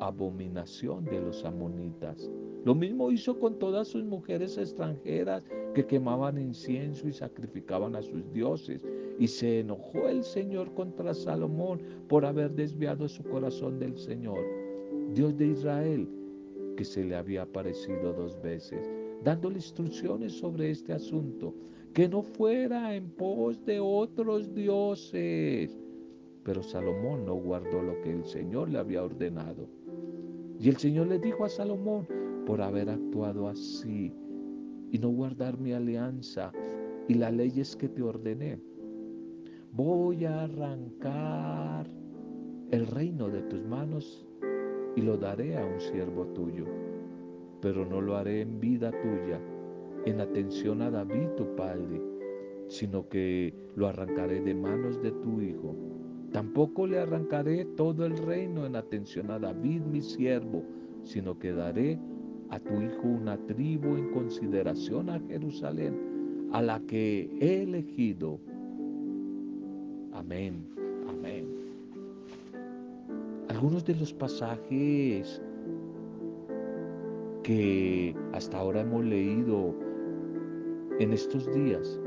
abominación 0.00 1.04
de 1.04 1.20
los 1.20 1.44
amonitas. 1.44 2.30
Lo 2.64 2.74
mismo 2.74 3.10
hizo 3.10 3.38
con 3.38 3.58
todas 3.58 3.88
sus 3.88 4.04
mujeres 4.04 4.58
extranjeras 4.58 5.42
que 5.74 5.86
quemaban 5.86 6.38
incienso 6.38 7.08
y 7.08 7.12
sacrificaban 7.12 7.94
a 7.96 8.02
sus 8.02 8.30
dioses. 8.32 8.84
Y 9.18 9.26
se 9.26 9.60
enojó 9.60 10.08
el 10.08 10.22
Señor 10.22 10.72
contra 10.74 11.14
Salomón 11.14 11.80
por 12.08 12.24
haber 12.24 12.52
desviado 12.52 13.08
su 13.08 13.22
corazón 13.24 13.78
del 13.78 13.96
Señor, 13.96 14.40
Dios 15.14 15.36
de 15.36 15.46
Israel, 15.46 16.08
que 16.78 16.84
se 16.84 17.02
le 17.02 17.16
había 17.16 17.42
aparecido 17.42 18.12
dos 18.12 18.40
veces, 18.40 18.88
dándole 19.24 19.56
instrucciones 19.56 20.32
sobre 20.34 20.70
este 20.70 20.92
asunto 20.92 21.52
que 21.92 22.08
no 22.08 22.22
fuera 22.22 22.94
en 22.94 23.10
pos 23.10 23.64
de 23.64 23.80
otros 23.80 24.54
dioses. 24.54 25.76
Pero 26.44 26.62
Salomón 26.62 27.26
no 27.26 27.34
guardó 27.34 27.82
lo 27.82 28.00
que 28.00 28.12
el 28.12 28.24
Señor 28.24 28.70
le 28.70 28.78
había 28.78 29.02
ordenado. 29.02 29.66
Y 30.60 30.68
el 30.68 30.76
Señor 30.76 31.08
le 31.08 31.18
dijo 31.18 31.44
a 31.44 31.48
Salomón, 31.48 32.06
por 32.46 32.62
haber 32.62 32.90
actuado 32.90 33.48
así 33.48 34.12
y 34.92 34.98
no 35.00 35.08
guardar 35.08 35.58
mi 35.58 35.72
alianza 35.72 36.52
y 37.08 37.14
las 37.14 37.32
leyes 37.32 37.74
que 37.74 37.88
te 37.88 38.02
ordené, 38.04 38.60
voy 39.72 40.26
a 40.26 40.42
arrancar 40.42 41.90
el 42.70 42.86
reino 42.86 43.28
de 43.28 43.42
tus 43.42 43.64
manos 43.64 44.27
y 44.98 45.00
lo 45.00 45.16
daré 45.16 45.56
a 45.56 45.64
un 45.64 45.80
siervo 45.80 46.26
tuyo, 46.34 46.64
pero 47.60 47.86
no 47.86 48.00
lo 48.00 48.16
haré 48.16 48.40
en 48.40 48.58
vida 48.58 48.90
tuya 48.90 49.40
en 50.04 50.20
atención 50.20 50.82
a 50.82 50.90
David 50.90 51.28
tu 51.36 51.54
padre, 51.54 52.02
sino 52.66 53.08
que 53.08 53.54
lo 53.76 53.86
arrancaré 53.86 54.40
de 54.40 54.54
manos 54.56 55.00
de 55.00 55.12
tu 55.12 55.40
hijo. 55.40 55.76
Tampoco 56.32 56.84
le 56.88 56.98
arrancaré 56.98 57.64
todo 57.76 58.06
el 58.06 58.16
reino 58.16 58.66
en 58.66 58.74
atención 58.74 59.30
a 59.30 59.38
David 59.38 59.82
mi 59.82 60.02
siervo, 60.02 60.64
sino 61.04 61.38
que 61.38 61.52
daré 61.52 61.96
a 62.50 62.58
tu 62.58 62.82
hijo 62.82 63.02
una 63.06 63.36
tribu 63.46 63.96
en 63.96 64.10
consideración 64.10 65.10
a 65.10 65.20
Jerusalén, 65.20 66.48
a 66.52 66.60
la 66.60 66.80
que 66.80 67.30
he 67.40 67.62
elegido. 67.62 68.40
Amén. 70.12 70.77
Algunos 73.58 73.84
de 73.84 73.96
los 73.96 74.12
pasajes 74.12 75.42
que 77.42 78.14
hasta 78.32 78.56
ahora 78.56 78.82
hemos 78.82 79.04
leído 79.04 79.74
en 81.00 81.12
estos 81.12 81.52
días 81.52 82.00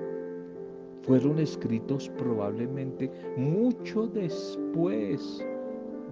fueron 1.01 1.39
escritos 1.39 2.07
probablemente 2.17 3.11
mucho 3.35 4.07
después 4.07 5.45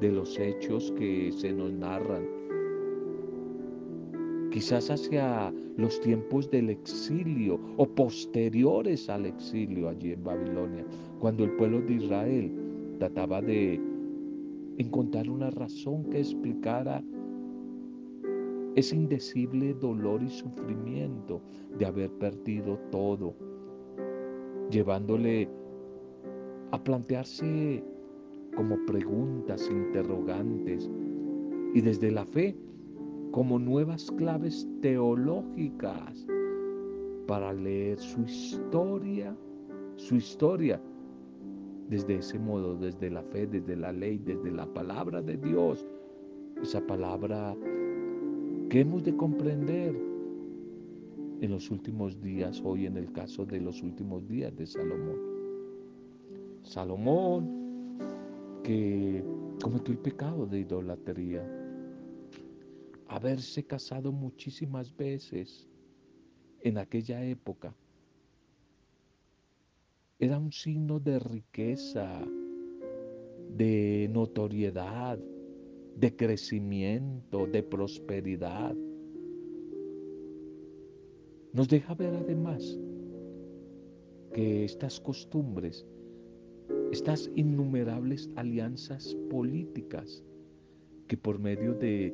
de 0.01 0.11
los 0.11 0.37
hechos 0.37 0.91
que 0.97 1.31
se 1.31 1.53
nos 1.53 1.71
narran. 1.71 2.27
Quizás 4.51 4.91
hacia 4.91 5.53
los 5.77 6.01
tiempos 6.01 6.51
del 6.51 6.69
exilio 6.69 7.57
o 7.77 7.87
posteriores 7.87 9.07
al 9.09 9.25
exilio 9.25 9.87
allí 9.87 10.11
en 10.11 10.21
Babilonia, 10.21 10.85
cuando 11.21 11.45
el 11.45 11.51
pueblo 11.51 11.79
de 11.79 11.93
Israel 11.93 12.51
trataba 12.99 13.41
de 13.41 13.79
encontrar 14.79 15.29
una 15.29 15.51
razón 15.51 16.05
que 16.05 16.19
explicara 16.19 17.03
ese 18.75 18.95
indecible 18.95 19.73
dolor 19.73 20.23
y 20.23 20.29
sufrimiento 20.29 21.41
de 21.77 21.85
haber 21.85 22.09
perdido 22.13 22.79
todo, 22.89 23.35
llevándole 24.71 25.49
a 26.71 26.81
plantearse 26.81 27.83
como 28.55 28.77
preguntas 28.85 29.69
interrogantes 29.69 30.89
y 31.73 31.81
desde 31.81 32.11
la 32.11 32.25
fe 32.25 32.55
como 33.31 33.59
nuevas 33.59 34.09
claves 34.11 34.65
teológicas 34.81 36.25
para 37.27 37.51
leer 37.51 37.99
su 37.99 38.21
historia, 38.21 39.35
su 39.97 40.15
historia 40.15 40.81
desde 41.89 42.17
ese 42.17 42.37
modo, 42.37 42.75
desde 42.75 43.09
la 43.09 43.23
fe, 43.23 43.47
desde 43.47 43.75
la 43.75 43.91
ley, 43.91 44.19
desde 44.19 44.51
la 44.51 44.65
palabra 44.67 45.21
de 45.21 45.37
Dios, 45.37 45.85
esa 46.61 46.85
palabra 46.85 47.55
que 48.69 48.81
hemos 48.81 49.03
de 49.03 49.15
comprender 49.15 49.95
en 51.41 51.51
los 51.51 51.71
últimos 51.71 52.21
días, 52.21 52.61
hoy 52.63 52.85
en 52.85 52.97
el 52.97 53.11
caso 53.11 53.45
de 53.45 53.59
los 53.59 53.81
últimos 53.81 54.27
días 54.27 54.55
de 54.55 54.67
Salomón. 54.67 55.17
Salomón 56.61 57.97
que 58.63 59.23
cometió 59.61 59.93
el 59.93 59.99
pecado 59.99 60.45
de 60.45 60.59
idolatría, 60.59 61.43
haberse 63.07 63.63
casado 63.63 64.11
muchísimas 64.11 64.95
veces 64.95 65.67
en 66.61 66.77
aquella 66.77 67.23
época, 67.23 67.73
era 70.19 70.37
un 70.37 70.51
signo 70.51 70.99
de 70.99 71.17
riqueza, 71.17 72.21
de 73.55 74.09
notoriedad, 74.11 75.17
de 75.95 76.15
crecimiento, 76.15 77.47
de 77.47 77.63
prosperidad. 77.63 78.75
Nos 81.53 81.69
deja 81.69 81.93
ver 81.93 82.13
además 82.15 82.77
que 84.33 84.65
estas 84.65 84.99
costumbres, 84.99 85.87
estas 86.91 87.31
innumerables 87.35 88.29
alianzas 88.35 89.15
políticas 89.29 90.21
que 91.07 91.15
por 91.15 91.39
medio 91.39 91.73
de 91.73 92.13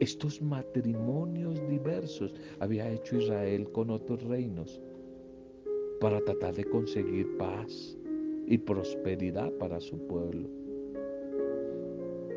estos 0.00 0.42
matrimonios 0.42 1.66
diversos 1.66 2.34
había 2.58 2.90
hecho 2.92 3.16
Israel 3.16 3.72
con 3.72 3.88
otros 3.88 4.22
reinos 4.24 4.80
para 6.00 6.20
tratar 6.22 6.54
de 6.54 6.64
conseguir 6.64 7.36
paz 7.36 7.96
y 8.46 8.58
prosperidad 8.58 9.52
para 9.52 9.80
su 9.80 9.98
pueblo. 10.06 10.48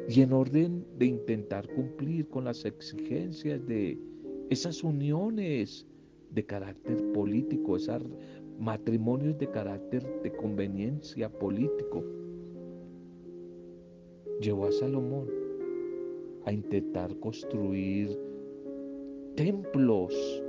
Y 0.10 0.21
en 0.21 0.34
orden 0.34 0.86
de 0.97 1.06
intentar 1.06 1.67
cumplir 1.73 2.28
con 2.28 2.43
las 2.43 2.65
exigencias 2.65 3.65
de 3.65 3.97
esas 4.49 4.84
uniones 4.84 5.88
de 6.32 6.45
carácter 6.45 7.12
político, 7.13 7.78
esos 7.78 8.04
matrimonios 8.60 9.38
de 9.39 9.49
carácter 9.49 10.21
de 10.21 10.32
conveniencia 10.34 11.30
político, 11.30 12.04
llevó 14.41 14.67
a 14.67 14.71
Salomón 14.73 15.30
a 16.45 16.52
intentar 16.52 17.15
construir 17.19 18.19
templos 19.36 20.42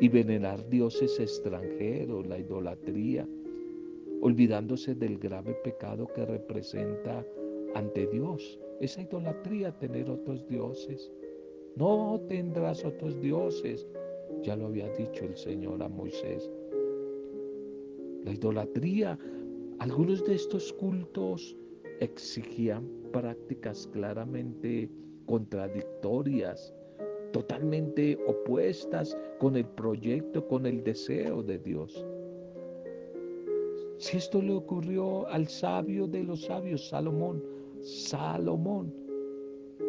y 0.00 0.08
venerar 0.08 0.68
dioses 0.68 1.18
extranjeros, 1.18 2.26
la 2.26 2.38
idolatría, 2.38 3.26
olvidándose 4.20 4.94
del 4.94 5.18
grave 5.18 5.54
pecado 5.64 6.06
que 6.14 6.26
representa 6.26 7.24
ante 7.74 8.06
Dios. 8.06 8.58
Esa 8.80 9.02
idolatría, 9.02 9.72
tener 9.78 10.10
otros 10.10 10.46
dioses. 10.48 11.10
No 11.76 12.20
tendrás 12.28 12.84
otros 12.84 13.20
dioses. 13.20 13.86
Ya 14.42 14.56
lo 14.56 14.66
había 14.66 14.88
dicho 14.90 15.24
el 15.24 15.36
Señor 15.36 15.82
a 15.82 15.88
Moisés. 15.88 16.50
La 18.24 18.32
idolatría, 18.32 19.18
algunos 19.78 20.24
de 20.26 20.34
estos 20.34 20.72
cultos 20.74 21.56
exigían 22.00 22.88
prácticas 23.12 23.86
claramente 23.92 24.90
contradictorias, 25.26 26.74
totalmente 27.32 28.18
opuestas 28.26 29.16
con 29.38 29.56
el 29.56 29.66
proyecto, 29.66 30.46
con 30.46 30.66
el 30.66 30.82
deseo 30.82 31.42
de 31.42 31.58
Dios. 31.58 32.06
Si 33.98 34.18
esto 34.18 34.42
le 34.42 34.52
ocurrió 34.52 35.26
al 35.28 35.48
sabio 35.48 36.06
de 36.06 36.22
los 36.22 36.42
sabios, 36.44 36.88
Salomón, 36.88 37.42
Salomón, 37.80 38.92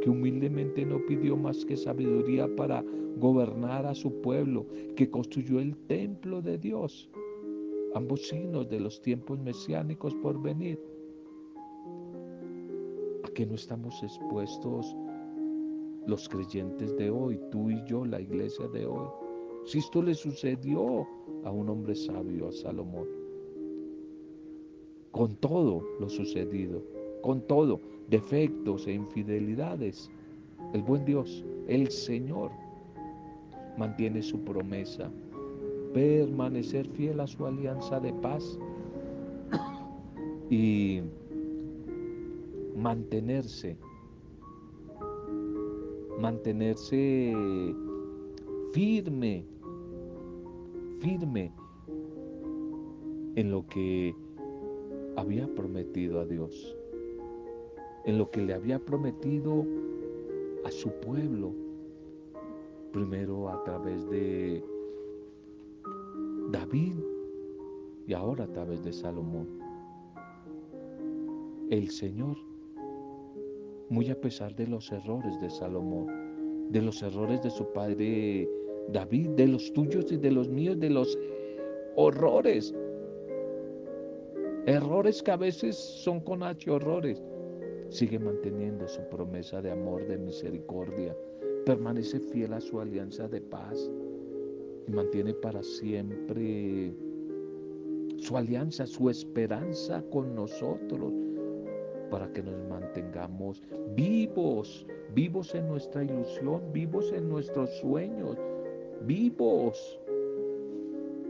que 0.02 0.10
humildemente 0.10 0.86
no 0.86 1.06
pidió 1.06 1.36
más 1.36 1.66
que 1.66 1.76
sabiduría 1.76 2.48
para 2.56 2.84
gobernar 3.18 3.86
a 3.86 3.96
su 3.96 4.22
pueblo, 4.22 4.66
que 4.96 5.10
construyó 5.10 5.60
el 5.60 5.76
templo 5.88 6.42
de 6.42 6.58
Dios, 6.58 7.10
ambos 7.96 8.28
signos 8.28 8.70
de 8.70 8.80
los 8.80 9.02
tiempos 9.02 9.40
mesiánicos 9.40 10.14
por 10.16 10.42
venir. 10.42 10.80
¿A 13.24 13.30
que 13.30 13.46
no 13.46 13.56
estamos 13.56 14.02
expuestos 14.04 14.96
los 16.08 16.28
creyentes 16.28 16.96
de 16.98 17.10
hoy, 17.10 17.40
tú 17.52 17.70
y 17.70 17.84
yo, 17.86 18.06
la 18.06 18.20
iglesia 18.20 18.68
de 18.70 18.86
hoy? 18.86 19.08
Si 19.66 19.80
esto 19.80 20.02
le 20.02 20.16
sucedió 20.16 21.06
a 21.44 21.52
un 21.52 21.70
hombre 21.70 21.94
sabio, 21.94 22.48
a 22.48 22.52
Salomón, 22.52 23.08
con 25.12 25.36
todo 25.36 25.84
lo 26.00 26.10
sucedido, 26.10 26.82
con 27.22 27.42
todo, 27.42 27.82
defectos 28.10 28.88
e 28.88 28.94
infidelidades, 28.94 30.10
el 30.74 30.82
buen 30.82 31.04
Dios, 31.06 31.44
el 31.68 31.90
Señor, 31.92 32.52
mantiene 33.78 34.22
su 34.22 34.40
promesa, 34.40 35.12
permanecer 35.94 36.88
fiel 36.90 37.20
a 37.20 37.28
su 37.28 37.46
alianza 37.46 38.00
de 38.00 38.14
paz 38.14 38.58
y 40.50 41.02
mantenerse, 42.76 43.76
mantenerse 46.18 47.34
firme, 48.74 49.46
firme 51.00 51.54
en 53.36 53.52
lo 53.52 53.66
que 53.68 54.16
había 55.16 55.48
prometido 55.56 56.20
a 56.20 56.26
Dios, 56.26 56.76
en 58.06 58.18
lo 58.18 58.30
que 58.32 58.42
le 58.42 58.54
había 58.54 58.80
prometido 58.80 59.66
a 60.66 60.72
su 60.72 60.92
pueblo, 61.02 61.54
primero 62.92 63.50
a 63.50 63.64
través 63.64 64.10
de 64.10 64.64
David 66.52 66.96
y 68.08 68.14
ahora 68.14 68.46
a 68.46 68.54
través 68.54 68.84
de 68.84 68.94
Salomón. 68.94 69.48
El 71.70 71.90
Señor, 71.90 72.38
muy 73.90 74.10
a 74.10 74.20
pesar 74.20 74.56
de 74.56 74.68
los 74.68 74.92
errores 74.92 75.40
de 75.42 75.50
Salomón, 75.50 76.08
de 76.72 76.82
los 76.82 77.02
errores 77.02 77.42
de 77.44 77.50
su 77.50 77.66
padre 77.74 78.50
David, 78.90 79.30
de 79.32 79.48
los 79.48 79.72
tuyos 79.74 80.12
y 80.12 80.18
de 80.18 80.32
los 80.32 80.50
míos, 80.50 80.80
de 80.80 80.90
los 80.90 81.18
horrores 81.96 82.74
Errores 84.68 85.24
que 85.24 85.32
a 85.32 85.38
veces 85.38 85.78
son 85.78 86.20
con 86.20 86.44
H 86.44 86.70
horrores. 86.70 87.24
Sigue 87.88 88.20
manteniendo 88.20 88.86
su 88.86 89.00
promesa 89.08 89.62
de 89.62 89.72
amor, 89.72 90.06
de 90.06 90.18
misericordia. 90.18 91.16
Permanece 91.66 92.20
fiel 92.20 92.52
a 92.52 92.60
su 92.60 92.82
alianza 92.82 93.30
de 93.30 93.40
paz. 93.40 93.90
Y 94.86 94.92
mantiene 94.92 95.34
para 95.36 95.64
siempre 95.64 96.94
su 98.18 98.36
alianza, 98.36 98.86
su 98.86 99.10
esperanza 99.10 100.04
con 100.12 100.36
nosotros. 100.36 101.14
Para 102.10 102.32
que 102.32 102.42
nos 102.42 102.56
mantengamos 102.70 103.62
vivos, 103.96 104.86
vivos 105.14 105.54
en 105.56 105.68
nuestra 105.68 106.04
ilusión, 106.04 106.62
vivos 106.72 107.12
en 107.12 107.28
nuestros 107.30 107.70
sueños, 107.80 108.38
vivos 109.06 110.00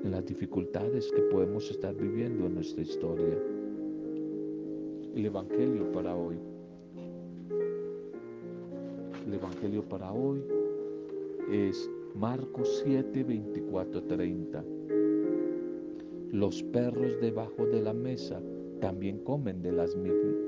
en 0.04 0.12
las 0.12 0.26
dificultades 0.26 1.12
que 1.12 1.22
podemos 1.24 1.70
estar 1.72 1.96
viviendo 1.96 2.46
en 2.46 2.56
nuestra 2.56 2.82
historia. 2.82 3.38
El 5.16 5.26
Evangelio 5.26 5.92
para 5.92 6.16
hoy. 6.16 6.38
El 9.26 9.34
Evangelio 9.34 9.84
para 9.84 10.13
hoy 10.13 10.44
es 11.52 11.90
Marcos 12.16 12.82
7, 12.84 13.24
24, 13.24 14.04
30. 14.04 14.63
Los 16.32 16.62
perros 16.63 17.20
debajo 17.20 17.66
de 17.66 17.82
la 17.82 17.94
mesa 17.94 18.40
también 18.80 19.20
comen 19.24 19.62
de 19.62 19.72
las 19.72 19.96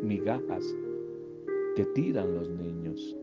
migajas 0.04 0.76
que 1.76 1.86
tiran 1.86 2.34
los 2.36 2.50
niños. 2.50 3.16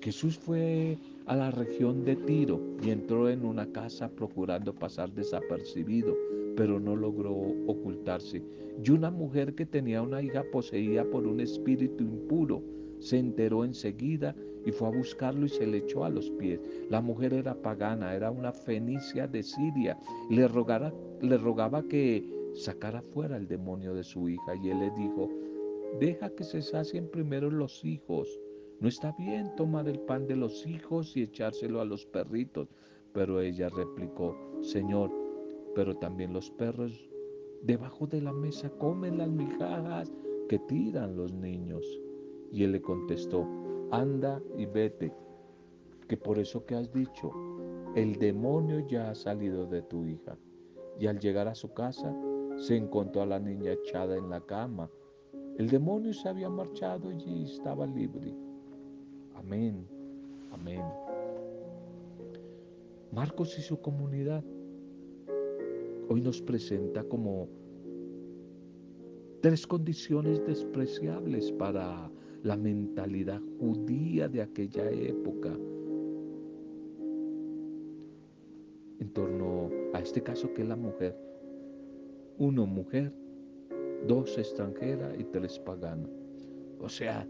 Jesús 0.00 0.38
fue 0.38 0.98
a 1.26 1.34
la 1.34 1.50
región 1.50 2.04
de 2.04 2.14
Tiro 2.16 2.60
y 2.82 2.90
entró 2.90 3.28
en 3.28 3.44
una 3.44 3.66
casa 3.72 4.08
procurando 4.08 4.72
pasar 4.72 5.12
desapercibido, 5.12 6.14
pero 6.56 6.78
no 6.78 6.94
logró 6.94 7.32
ocultarse. 7.66 8.42
Y 8.84 8.90
una 8.90 9.10
mujer 9.10 9.54
que 9.54 9.66
tenía 9.66 10.02
una 10.02 10.22
hija 10.22 10.44
poseída 10.52 11.04
por 11.04 11.26
un 11.26 11.40
espíritu 11.40 12.04
impuro 12.04 12.62
se 13.00 13.18
enteró 13.18 13.64
enseguida 13.64 14.34
y 14.64 14.72
fue 14.72 14.88
a 14.88 14.92
buscarlo 14.92 15.46
y 15.46 15.48
se 15.48 15.66
le 15.66 15.78
echó 15.78 16.04
a 16.04 16.10
los 16.10 16.30
pies. 16.30 16.60
La 16.90 17.00
mujer 17.00 17.32
era 17.34 17.54
pagana, 17.54 18.14
era 18.14 18.30
una 18.30 18.52
fenicia 18.52 19.26
de 19.26 19.42
Siria. 19.42 19.98
Le, 20.30 20.48
le 21.22 21.38
rogaba 21.38 21.82
que 21.82 22.35
sacara 22.56 23.02
fuera 23.02 23.36
el 23.36 23.46
demonio 23.46 23.94
de 23.94 24.04
su 24.04 24.28
hija 24.28 24.54
y 24.62 24.70
él 24.70 24.80
le 24.80 24.90
dijo, 24.90 25.28
deja 26.00 26.30
que 26.30 26.44
se 26.44 26.62
sacien 26.62 27.08
primero 27.10 27.50
los 27.50 27.84
hijos 27.84 28.40
no 28.78 28.88
está 28.88 29.12
bien 29.12 29.56
tomar 29.56 29.88
el 29.88 29.98
pan 30.00 30.26
de 30.26 30.36
los 30.36 30.66
hijos 30.66 31.16
y 31.16 31.22
echárselo 31.22 31.80
a 31.80 31.86
los 31.86 32.04
perritos. 32.04 32.68
Pero 33.14 33.40
ella 33.40 33.70
replicó, 33.70 34.36
Señor, 34.60 35.10
pero 35.74 35.96
también 35.96 36.34
los 36.34 36.50
perros 36.50 37.08
debajo 37.62 38.06
de 38.06 38.20
la 38.20 38.32
mesa 38.32 38.68
comen 38.68 39.16
las 39.16 39.30
migajas 39.30 40.12
que 40.48 40.58
tiran 40.58 41.16
los 41.16 41.32
niños. 41.32 41.84
Y 42.52 42.64
él 42.64 42.72
le 42.72 42.82
contestó, 42.82 43.46
anda 43.90 44.42
y 44.58 44.66
vete, 44.66 45.10
que 46.06 46.18
por 46.18 46.38
eso 46.38 46.66
que 46.66 46.74
has 46.74 46.92
dicho, 46.92 47.32
el 47.94 48.18
demonio 48.18 48.86
ya 48.86 49.10
ha 49.10 49.14
salido 49.14 49.66
de 49.66 49.80
tu 49.82 50.04
hija. 50.04 50.36
Y 51.00 51.06
al 51.06 51.18
llegar 51.18 51.48
a 51.48 51.54
su 51.54 51.72
casa, 51.72 52.14
se 52.56 52.76
encontró 52.76 53.22
a 53.22 53.26
la 53.26 53.38
niña 53.38 53.72
echada 53.72 54.16
en 54.16 54.30
la 54.30 54.40
cama. 54.40 54.90
El 55.58 55.68
demonio 55.68 56.12
se 56.12 56.28
había 56.28 56.48
marchado 56.48 57.10
y 57.12 57.44
estaba 57.44 57.86
libre. 57.86 58.34
Amén, 59.34 59.86
amén. 60.52 60.82
Marcos 63.12 63.58
y 63.58 63.62
su 63.62 63.80
comunidad 63.80 64.44
hoy 66.08 66.20
nos 66.20 66.40
presenta 66.42 67.02
como 67.04 67.48
Tres 69.46 69.64
condiciones 69.64 70.44
despreciables 70.44 71.52
para 71.52 72.10
la 72.42 72.56
mentalidad 72.56 73.40
judía 73.60 74.28
de 74.28 74.42
aquella 74.42 74.90
época 74.90 75.56
en 78.98 79.08
torno 79.12 79.70
a 79.92 80.00
este 80.00 80.20
caso 80.20 80.52
que 80.52 80.62
es 80.62 80.68
la 80.68 80.74
mujer. 80.74 81.25
Uno, 82.38 82.66
mujer, 82.66 83.12
dos, 84.06 84.36
extranjera 84.36 85.14
y 85.18 85.24
tres, 85.24 85.58
pagana. 85.58 86.06
O 86.80 86.88
sea, 86.88 87.26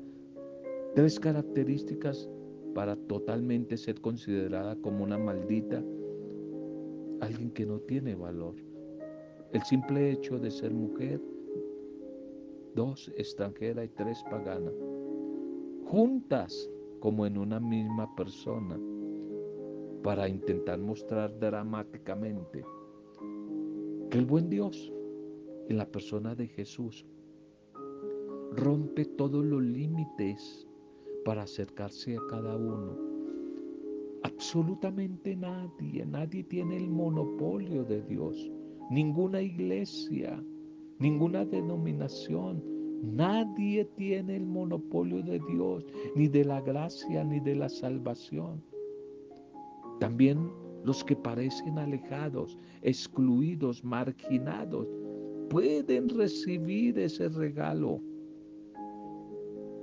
tres 0.96 1.20
características 1.20 2.28
para 2.74 2.96
totalmente 2.96 3.76
ser 3.76 4.00
considerada 4.00 4.74
como 4.76 5.04
una 5.04 5.16
maldita, 5.16 5.82
alguien 7.20 7.50
que 7.52 7.64
no 7.64 7.78
tiene 7.80 8.16
valor. 8.16 8.56
El 9.52 9.62
simple 9.62 10.10
hecho 10.10 10.40
de 10.40 10.50
ser 10.50 10.74
mujer, 10.74 11.20
dos, 12.74 13.10
extranjera 13.16 13.84
y 13.84 13.88
tres, 13.88 14.22
pagana. 14.28 14.72
Juntas 15.84 16.68
como 16.98 17.26
en 17.26 17.38
una 17.38 17.60
misma 17.60 18.12
persona 18.16 18.76
para 20.02 20.28
intentar 20.28 20.78
mostrar 20.80 21.38
dramáticamente 21.38 22.64
que 24.10 24.18
el 24.18 24.26
buen 24.26 24.50
Dios 24.50 24.92
en 25.68 25.78
la 25.78 25.86
persona 25.86 26.34
de 26.34 26.46
Jesús 26.48 27.06
rompe 28.52 29.04
todos 29.04 29.44
los 29.44 29.62
límites 29.62 30.66
para 31.24 31.42
acercarse 31.42 32.16
a 32.16 32.20
cada 32.30 32.56
uno. 32.56 32.96
Absolutamente 34.22 35.36
nadie, 35.36 36.06
nadie 36.06 36.44
tiene 36.44 36.76
el 36.76 36.88
monopolio 36.88 37.84
de 37.84 38.02
Dios. 38.02 38.50
Ninguna 38.90 39.42
iglesia, 39.42 40.42
ninguna 40.98 41.44
denominación, 41.44 42.62
nadie 43.02 43.84
tiene 43.96 44.36
el 44.36 44.46
monopolio 44.46 45.22
de 45.22 45.40
Dios, 45.50 45.84
ni 46.14 46.28
de 46.28 46.44
la 46.44 46.60
gracia, 46.60 47.24
ni 47.24 47.40
de 47.40 47.56
la 47.56 47.68
salvación. 47.68 48.62
También 50.00 50.50
los 50.84 51.02
que 51.02 51.16
parecen 51.16 51.78
alejados, 51.78 52.58
excluidos, 52.82 53.82
marginados, 53.82 54.86
pueden 55.48 56.08
recibir 56.08 56.98
ese 56.98 57.28
regalo. 57.28 58.00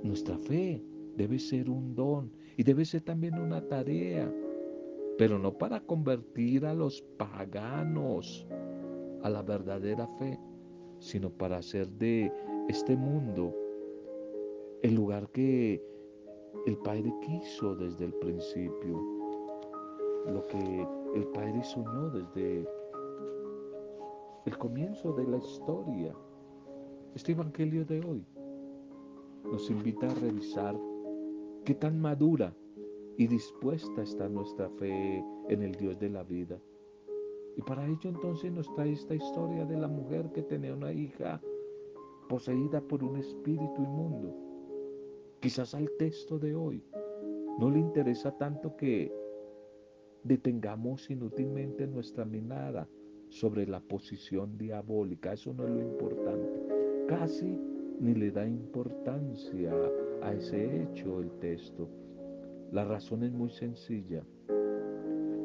Nuestra 0.02 0.38
fe 0.38 0.82
debe 1.16 1.38
ser 1.38 1.70
un 1.70 1.94
don 1.94 2.30
y 2.56 2.62
debe 2.62 2.84
ser 2.84 3.02
también 3.02 3.38
una 3.38 3.66
tarea, 3.66 4.32
pero 5.18 5.38
no 5.38 5.56
para 5.56 5.80
convertir 5.80 6.66
a 6.66 6.74
los 6.74 7.02
paganos 7.16 8.46
a 9.22 9.30
la 9.30 9.42
verdadera 9.42 10.06
fe, 10.18 10.38
sino 10.98 11.30
para 11.30 11.58
hacer 11.58 11.88
de 11.88 12.30
este 12.68 12.96
mundo 12.96 13.54
el 14.82 14.94
lugar 14.94 15.30
que 15.30 15.82
el 16.66 16.76
Padre 16.78 17.12
quiso 17.22 17.74
desde 17.74 18.04
el 18.06 18.14
principio 18.14 19.14
lo 20.32 20.46
que 20.46 20.86
el 21.14 21.26
Padre 21.28 21.62
soñó 21.62 22.10
desde 22.10 22.66
el 24.46 24.58
comienzo 24.58 25.12
de 25.14 25.26
la 25.26 25.38
historia. 25.38 26.14
Este 27.14 27.32
Evangelio 27.32 27.84
de 27.86 28.00
hoy 28.00 28.26
nos 29.44 29.70
invita 29.70 30.06
a 30.06 30.14
revisar 30.14 30.78
qué 31.64 31.74
tan 31.74 31.98
madura 31.98 32.54
y 33.16 33.26
dispuesta 33.26 34.02
está 34.02 34.28
nuestra 34.28 34.68
fe 34.70 35.24
en 35.48 35.62
el 35.62 35.72
Dios 35.72 35.98
de 35.98 36.10
la 36.10 36.22
vida. 36.24 36.60
Y 37.56 37.62
para 37.62 37.86
ello 37.86 38.10
entonces 38.10 38.52
nos 38.52 38.72
trae 38.74 38.92
esta 38.92 39.14
historia 39.14 39.64
de 39.64 39.78
la 39.78 39.88
mujer 39.88 40.30
que 40.32 40.42
tenía 40.42 40.74
una 40.74 40.92
hija 40.92 41.40
poseída 42.28 42.82
por 42.82 43.02
un 43.02 43.16
espíritu 43.16 43.82
inmundo. 43.82 44.34
Quizás 45.40 45.74
al 45.74 45.90
texto 45.98 46.38
de 46.38 46.54
hoy 46.54 46.84
no 47.58 47.70
le 47.70 47.78
interesa 47.78 48.36
tanto 48.36 48.76
que 48.76 49.10
detengamos 50.22 51.08
inútilmente 51.08 51.86
nuestra 51.86 52.26
mirada 52.26 52.88
sobre 53.34 53.66
la 53.66 53.80
posición 53.80 54.56
diabólica. 54.56 55.32
Eso 55.32 55.52
no 55.54 55.64
es 55.66 55.70
lo 55.70 55.82
importante. 55.82 56.62
Casi 57.08 57.58
ni 57.98 58.14
le 58.14 58.30
da 58.30 58.46
importancia 58.46 59.72
a 60.22 60.32
ese 60.34 60.82
hecho 60.82 61.20
el 61.20 61.30
texto. 61.40 61.88
La 62.70 62.84
razón 62.84 63.24
es 63.24 63.32
muy 63.32 63.50
sencilla. 63.50 64.22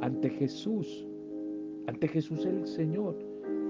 Ante 0.01 0.29
Jesús, 0.29 1.07
ante 1.87 2.07
Jesús 2.07 2.45
el 2.45 2.67
Señor, 2.67 3.17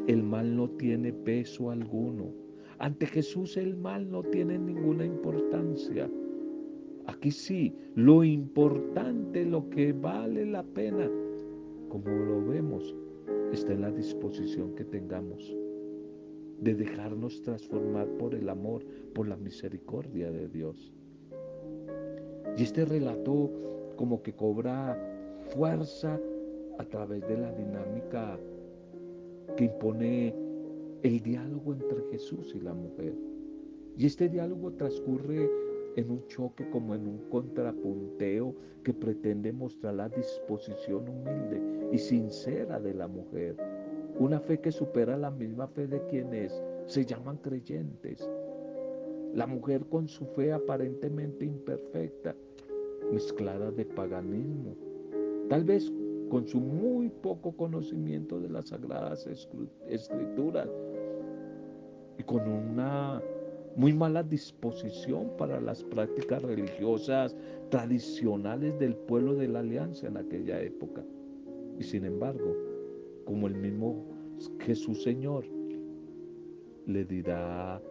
el 0.07 0.21
mal 0.21 0.53
no 0.53 0.69
tiene 0.71 1.13
peso 1.13 1.71
alguno. 1.71 2.33
Ante 2.77 3.05
Jesús 3.05 3.55
el 3.55 3.77
mal 3.77 4.11
no 4.11 4.21
tiene 4.21 4.59
ninguna 4.59 5.05
importancia. 5.05 6.09
Aquí 7.05 7.31
sí, 7.31 7.73
lo 7.95 8.25
importante, 8.25 9.45
lo 9.45 9.69
que 9.69 9.93
vale 9.93 10.45
la 10.45 10.63
pena, 10.63 11.09
como 11.87 12.09
lo 12.09 12.45
vemos, 12.45 12.93
está 13.51 13.73
en 13.73 13.81
la 13.81 13.91
disposición 13.91 14.75
que 14.75 14.85
tengamos 14.85 15.55
de 16.59 16.75
dejarnos 16.75 17.41
transformar 17.41 18.07
por 18.17 18.35
el 18.35 18.49
amor, 18.49 18.85
por 19.13 19.27
la 19.27 19.37
misericordia 19.37 20.31
de 20.31 20.47
Dios. 20.47 20.93
Y 22.57 22.63
este 22.63 22.85
relato 22.85 23.51
como 23.95 24.21
que 24.21 24.33
cobra 24.33 24.97
fuerza 25.53 26.19
a 26.77 26.85
través 26.85 27.27
de 27.27 27.37
la 27.37 27.51
dinámica 27.53 28.37
que 29.55 29.65
impone 29.65 30.35
el 31.03 31.19
diálogo 31.21 31.73
entre 31.73 32.01
Jesús 32.11 32.53
y 32.55 32.59
la 32.59 32.73
mujer. 32.73 33.13
Y 33.97 34.05
este 34.05 34.29
diálogo 34.29 34.71
transcurre 34.73 35.49
en 35.95 36.11
un 36.11 36.25
choque 36.27 36.69
como 36.69 36.95
en 36.95 37.07
un 37.07 37.29
contrapunteo 37.29 38.55
que 38.83 38.93
pretende 38.93 39.51
mostrar 39.51 39.95
la 39.95 40.09
disposición 40.09 41.07
humilde 41.09 41.89
y 41.91 41.97
sincera 41.97 42.79
de 42.79 42.93
la 42.93 43.07
mujer. 43.07 43.55
Una 44.19 44.39
fe 44.39 44.59
que 44.59 44.71
supera 44.71 45.17
la 45.17 45.31
misma 45.31 45.67
fe 45.67 45.87
de 45.87 46.05
quienes 46.07 46.61
se 46.85 47.05
llaman 47.05 47.37
creyentes. 47.37 48.29
La 49.33 49.45
mujer 49.45 49.85
con 49.85 50.07
su 50.07 50.25
fe 50.25 50.51
aparentemente 50.51 51.45
imperfecta, 51.45 52.35
mezclada 53.11 53.71
de 53.71 53.85
paganismo, 53.85 54.75
tal 55.49 55.63
vez 55.63 55.91
con 56.29 56.47
su 56.47 56.59
muy 56.59 57.09
poco 57.09 57.51
conocimiento 57.51 58.39
de 58.39 58.49
las 58.49 58.69
sagradas 58.69 59.27
escrituras 59.87 60.69
y 62.17 62.23
con 62.23 62.47
una 62.47 63.21
muy 63.75 63.93
mala 63.93 64.23
disposición 64.23 65.31
para 65.37 65.59
las 65.61 65.83
prácticas 65.83 66.41
religiosas 66.41 67.35
tradicionales 67.69 68.77
del 68.79 68.95
pueblo 68.95 69.35
de 69.35 69.47
la 69.47 69.59
alianza 69.59 70.07
en 70.07 70.17
aquella 70.17 70.61
época. 70.61 71.03
Y 71.77 71.83
sin 71.83 72.05
embargo, 72.05 72.55
como 73.25 73.47
el 73.47 73.55
mismo 73.55 74.05
Jesús 74.59 75.03
Señor 75.03 75.45
le 76.85 77.05
dirá, 77.05 77.81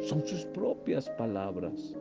son 0.00 0.24
sus 0.26 0.44
propias 0.46 1.08
palabras 1.10 1.96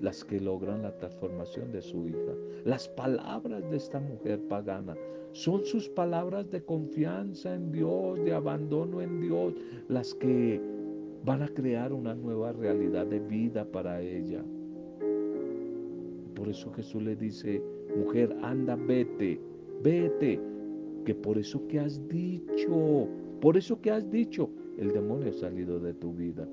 las 0.00 0.24
que 0.24 0.40
logran 0.40 0.82
la 0.82 0.96
transformación 0.98 1.72
de 1.72 1.80
su 1.80 2.06
hija. 2.08 2.34
Las 2.64 2.88
palabras 2.88 3.68
de 3.70 3.76
esta 3.76 4.00
mujer 4.00 4.40
pagana 4.48 4.96
son 5.32 5.64
sus 5.64 5.88
palabras 5.88 6.50
de 6.50 6.62
confianza 6.62 7.54
en 7.54 7.72
Dios, 7.72 8.22
de 8.24 8.32
abandono 8.32 9.00
en 9.00 9.20
Dios, 9.20 9.54
las 9.88 10.14
que 10.14 10.60
van 11.24 11.42
a 11.42 11.48
crear 11.48 11.92
una 11.92 12.14
nueva 12.14 12.52
realidad 12.52 13.06
de 13.06 13.18
vida 13.18 13.64
para 13.64 14.00
ella. 14.00 14.44
Por 16.34 16.48
eso 16.48 16.70
Jesús 16.72 17.02
le 17.02 17.16
dice, 17.16 17.62
mujer, 17.96 18.36
anda, 18.42 18.76
vete, 18.76 19.40
vete, 19.82 20.38
que 21.06 21.14
por 21.14 21.38
eso 21.38 21.66
que 21.68 21.80
has 21.80 22.06
dicho, 22.08 23.08
por 23.40 23.56
eso 23.56 23.80
que 23.80 23.90
has 23.90 24.10
dicho, 24.10 24.50
el 24.78 24.92
demonio 24.92 25.30
ha 25.30 25.32
salido 25.32 25.78
de 25.80 25.94
tu 25.94 26.12
vida. 26.12 26.46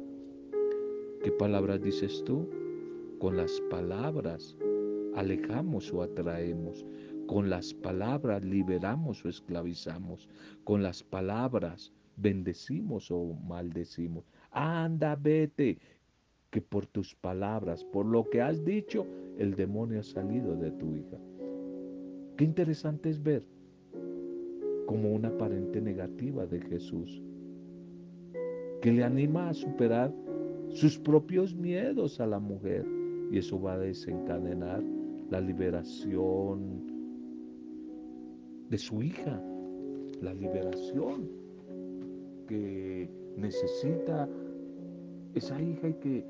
¿Qué 1.24 1.32
palabras 1.32 1.82
dices 1.82 2.24
tú? 2.24 2.48
Con 3.20 3.38
las 3.38 3.60
palabras 3.70 4.58
alejamos 5.16 5.92
o 5.94 6.02
atraemos. 6.02 6.86
Con 7.28 7.50
las 7.50 7.74
palabras 7.74 8.44
liberamos 8.44 9.24
o 9.26 9.30
esclavizamos. 9.30 10.28
Con 10.64 10.82
las 10.82 11.04
palabras 11.04 11.94
bendecimos 12.18 13.12
o 13.12 13.34
maldecimos 13.48 14.26
anda, 14.52 15.16
vete, 15.16 15.78
que 16.50 16.62
por 16.62 16.86
tus 16.86 17.16
palabras, 17.16 17.84
por 17.86 18.06
lo 18.06 18.30
que 18.30 18.42
has 18.42 18.64
dicho, 18.64 19.08
el 19.38 19.56
demonio 19.56 20.02
ha 20.02 20.04
salido 20.04 20.56
de 20.56 20.72
tu 20.72 20.96
hija. 20.96 21.18
Qué 22.38 22.44
interesante 22.44 23.10
es 23.10 23.22
ver 23.22 23.46
como 24.86 25.14
una 25.14 25.30
aparente 25.30 25.80
negativa 25.80 26.46
de 26.46 26.60
Jesús, 26.60 27.22
que 28.82 28.92
le 28.92 29.04
anima 29.04 29.50
a 29.50 29.54
superar 29.54 30.14
sus 30.70 30.98
propios 30.98 31.56
miedos 31.56 32.20
a 32.20 32.28
la 32.28 32.40
mujer 32.40 32.86
y 33.32 33.38
eso 33.38 33.62
va 33.62 33.74
a 33.74 33.80
desencadenar 33.80 34.84
la 35.30 35.40
liberación 35.40 36.92
de 38.70 38.78
su 38.78 39.02
hija, 39.02 39.42
la 40.22 40.34
liberación 40.34 41.30
que 42.48 43.10
necesita 43.38 44.28
esa 45.34 45.62
hija 45.62 45.92
que 46.00 46.26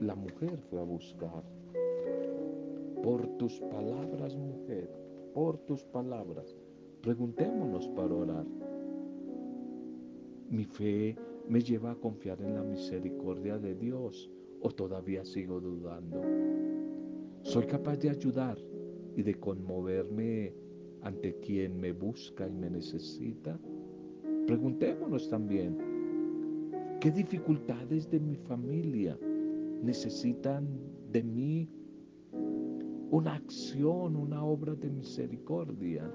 la 0.00 0.14
mujer 0.14 0.58
fue 0.70 0.80
a 0.80 0.84
buscar. 0.84 1.42
Por 3.02 3.26
tus 3.38 3.60
palabras, 3.60 4.36
mujer, 4.36 4.90
por 5.34 5.58
tus 5.58 5.84
palabras. 5.84 6.56
Preguntémonos 7.02 7.88
para 7.88 8.14
orar. 8.14 8.46
Mi 10.50 10.64
fe 10.64 11.16
me 11.48 11.60
lleva 11.60 11.92
a 11.92 11.96
confiar 11.96 12.40
en 12.40 12.54
la 12.54 12.62
misericordia 12.62 13.58
de 13.58 13.74
Dios 13.74 14.30
o 14.60 14.70
todavía 14.70 15.24
sigo 15.24 15.60
dudando. 15.60 16.22
Soy 17.42 17.66
capaz 17.66 17.98
de 17.98 18.10
ayudar 18.10 18.58
y 19.16 19.22
de 19.22 19.34
conmoverme 19.34 20.52
ante 21.02 21.36
quien 21.36 21.78
me 21.78 21.92
busca 21.92 22.48
y 22.48 22.52
me 22.52 22.70
necesita. 22.70 23.58
Preguntémonos 24.46 25.28
también, 25.28 25.95
¿qué 27.06 27.12
dificultades 27.12 28.10
de 28.10 28.18
mi 28.18 28.34
familia 28.34 29.16
necesitan 29.80 30.66
de 31.12 31.22
mí 31.22 31.68
una 33.12 33.36
acción, 33.36 34.16
una 34.16 34.44
obra 34.44 34.74
de 34.74 34.90
misericordia? 34.90 36.12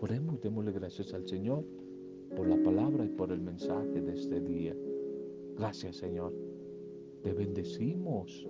Oremos, 0.00 0.40
démosle 0.40 0.70
gracias 0.70 1.12
al 1.14 1.26
Señor 1.26 1.64
por 2.36 2.46
la 2.46 2.62
palabra 2.62 3.04
y 3.04 3.08
por 3.08 3.32
el 3.32 3.40
mensaje 3.40 4.00
de 4.00 4.12
este 4.12 4.40
día. 4.40 4.76
Gracias 5.56 5.96
Señor. 5.96 6.32
Te 7.24 7.32
bendecimos 7.32 8.46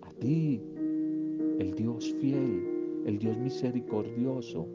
a 0.00 0.14
ti, 0.14 0.62
el 1.58 1.74
Dios 1.74 2.14
fiel, 2.22 3.02
el 3.04 3.18
Dios 3.18 3.36
misericordioso, 3.36 4.66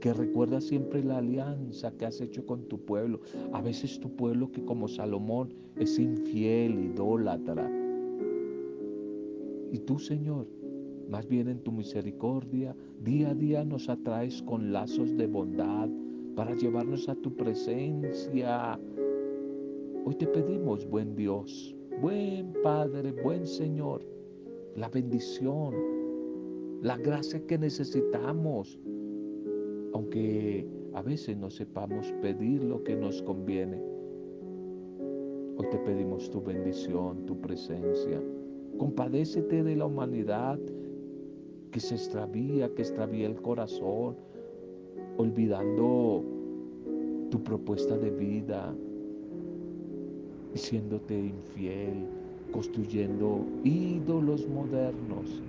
que 0.00 0.12
recuerda 0.14 0.60
siempre 0.60 1.04
la 1.04 1.18
alianza 1.18 1.92
que 1.92 2.06
has 2.06 2.20
hecho 2.20 2.44
con 2.46 2.64
tu 2.68 2.78
pueblo. 2.84 3.20
A 3.52 3.60
veces 3.60 4.00
tu 4.00 4.10
pueblo 4.16 4.50
que 4.50 4.64
como 4.64 4.88
Salomón 4.88 5.54
es 5.76 5.98
infiel, 5.98 6.92
idólatra. 6.92 7.70
Y 9.72 9.78
tú, 9.80 9.98
Señor, 9.98 10.48
más 11.08 11.28
bien 11.28 11.48
en 11.48 11.60
tu 11.60 11.72
misericordia, 11.72 12.74
día 13.02 13.30
a 13.30 13.34
día 13.34 13.64
nos 13.64 13.88
atraes 13.88 14.42
con 14.42 14.72
lazos 14.72 15.16
de 15.16 15.26
bondad 15.26 15.88
para 16.34 16.54
llevarnos 16.54 17.08
a 17.08 17.14
tu 17.16 17.34
presencia. 17.36 18.80
Hoy 20.04 20.14
te 20.14 20.26
pedimos, 20.26 20.88
buen 20.88 21.14
Dios, 21.14 21.76
buen 22.00 22.52
Padre, 22.62 23.12
buen 23.22 23.46
Señor, 23.46 24.02
la 24.76 24.88
bendición, 24.88 25.74
la 26.80 26.96
gracia 26.96 27.44
que 27.46 27.58
necesitamos, 27.58 28.78
aunque 29.92 30.66
a 30.94 31.02
veces 31.02 31.36
no 31.36 31.50
sepamos 31.50 32.12
pedir 32.20 32.62
lo 32.64 32.82
que 32.82 32.96
nos 32.96 33.22
conviene. 33.22 33.80
Hoy 35.56 35.66
te 35.70 35.78
pedimos 35.78 36.30
tu 36.30 36.42
bendición, 36.42 37.26
tu 37.26 37.40
presencia. 37.40 38.20
Compadécete 38.78 39.62
de 39.62 39.76
la 39.76 39.86
humanidad 39.86 40.58
que 41.70 41.80
se 41.80 41.94
extravía, 41.94 42.72
que 42.74 42.82
extravía 42.82 43.26
el 43.26 43.40
corazón, 43.40 44.16
olvidando 45.16 46.24
tu 47.30 47.42
propuesta 47.42 47.96
de 47.96 48.10
vida, 48.10 48.74
siéndote 50.54 51.18
infiel, 51.18 52.06
construyendo 52.50 53.46
ídolos 53.62 54.48
modernos. 54.48 55.42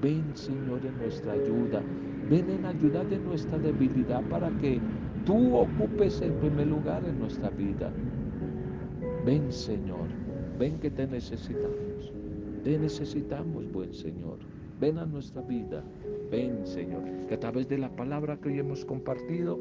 Ven, 0.00 0.24
Señor, 0.34 0.84
en 0.84 0.98
nuestra 0.98 1.32
ayuda. 1.32 1.82
Ven 2.30 2.50
en 2.50 2.64
ayuda 2.64 3.04
de 3.04 3.18
nuestra 3.18 3.58
debilidad 3.58 4.22
para 4.30 4.50
que 4.58 4.80
tú 5.26 5.56
ocupes 5.56 6.20
el 6.20 6.32
primer 6.32 6.66
lugar 6.66 7.04
en 7.04 7.18
nuestra 7.18 7.50
vida. 7.50 7.92
Ven, 9.26 9.52
Señor. 9.52 10.08
Ven 10.58 10.78
que 10.78 10.90
te 10.90 11.06
necesitamos. 11.06 12.12
Te 12.62 12.78
necesitamos, 12.78 13.70
buen 13.72 13.92
Señor. 13.92 14.38
Ven 14.80 14.98
a 14.98 15.06
nuestra 15.06 15.42
vida. 15.42 15.84
Ven, 16.30 16.66
Señor, 16.66 17.02
que 17.28 17.34
a 17.34 17.40
través 17.40 17.68
de 17.68 17.78
la 17.78 17.94
palabra 17.94 18.38
que 18.38 18.48
hoy 18.48 18.58
hemos 18.58 18.84
compartido, 18.84 19.58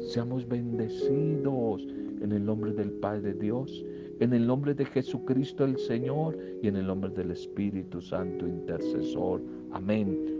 seamos 0.00 0.48
bendecidos 0.48 1.86
en 2.20 2.32
el 2.32 2.44
nombre 2.44 2.72
del 2.72 2.90
Padre 2.92 3.34
Dios, 3.34 3.84
en 4.20 4.32
el 4.32 4.46
nombre 4.46 4.74
de 4.74 4.84
Jesucristo 4.86 5.64
el 5.64 5.78
Señor 5.78 6.36
y 6.62 6.68
en 6.68 6.76
el 6.76 6.86
nombre 6.86 7.10
del 7.10 7.30
Espíritu 7.30 8.00
Santo 8.00 8.46
intercesor. 8.46 9.42
Amén. 9.72 10.39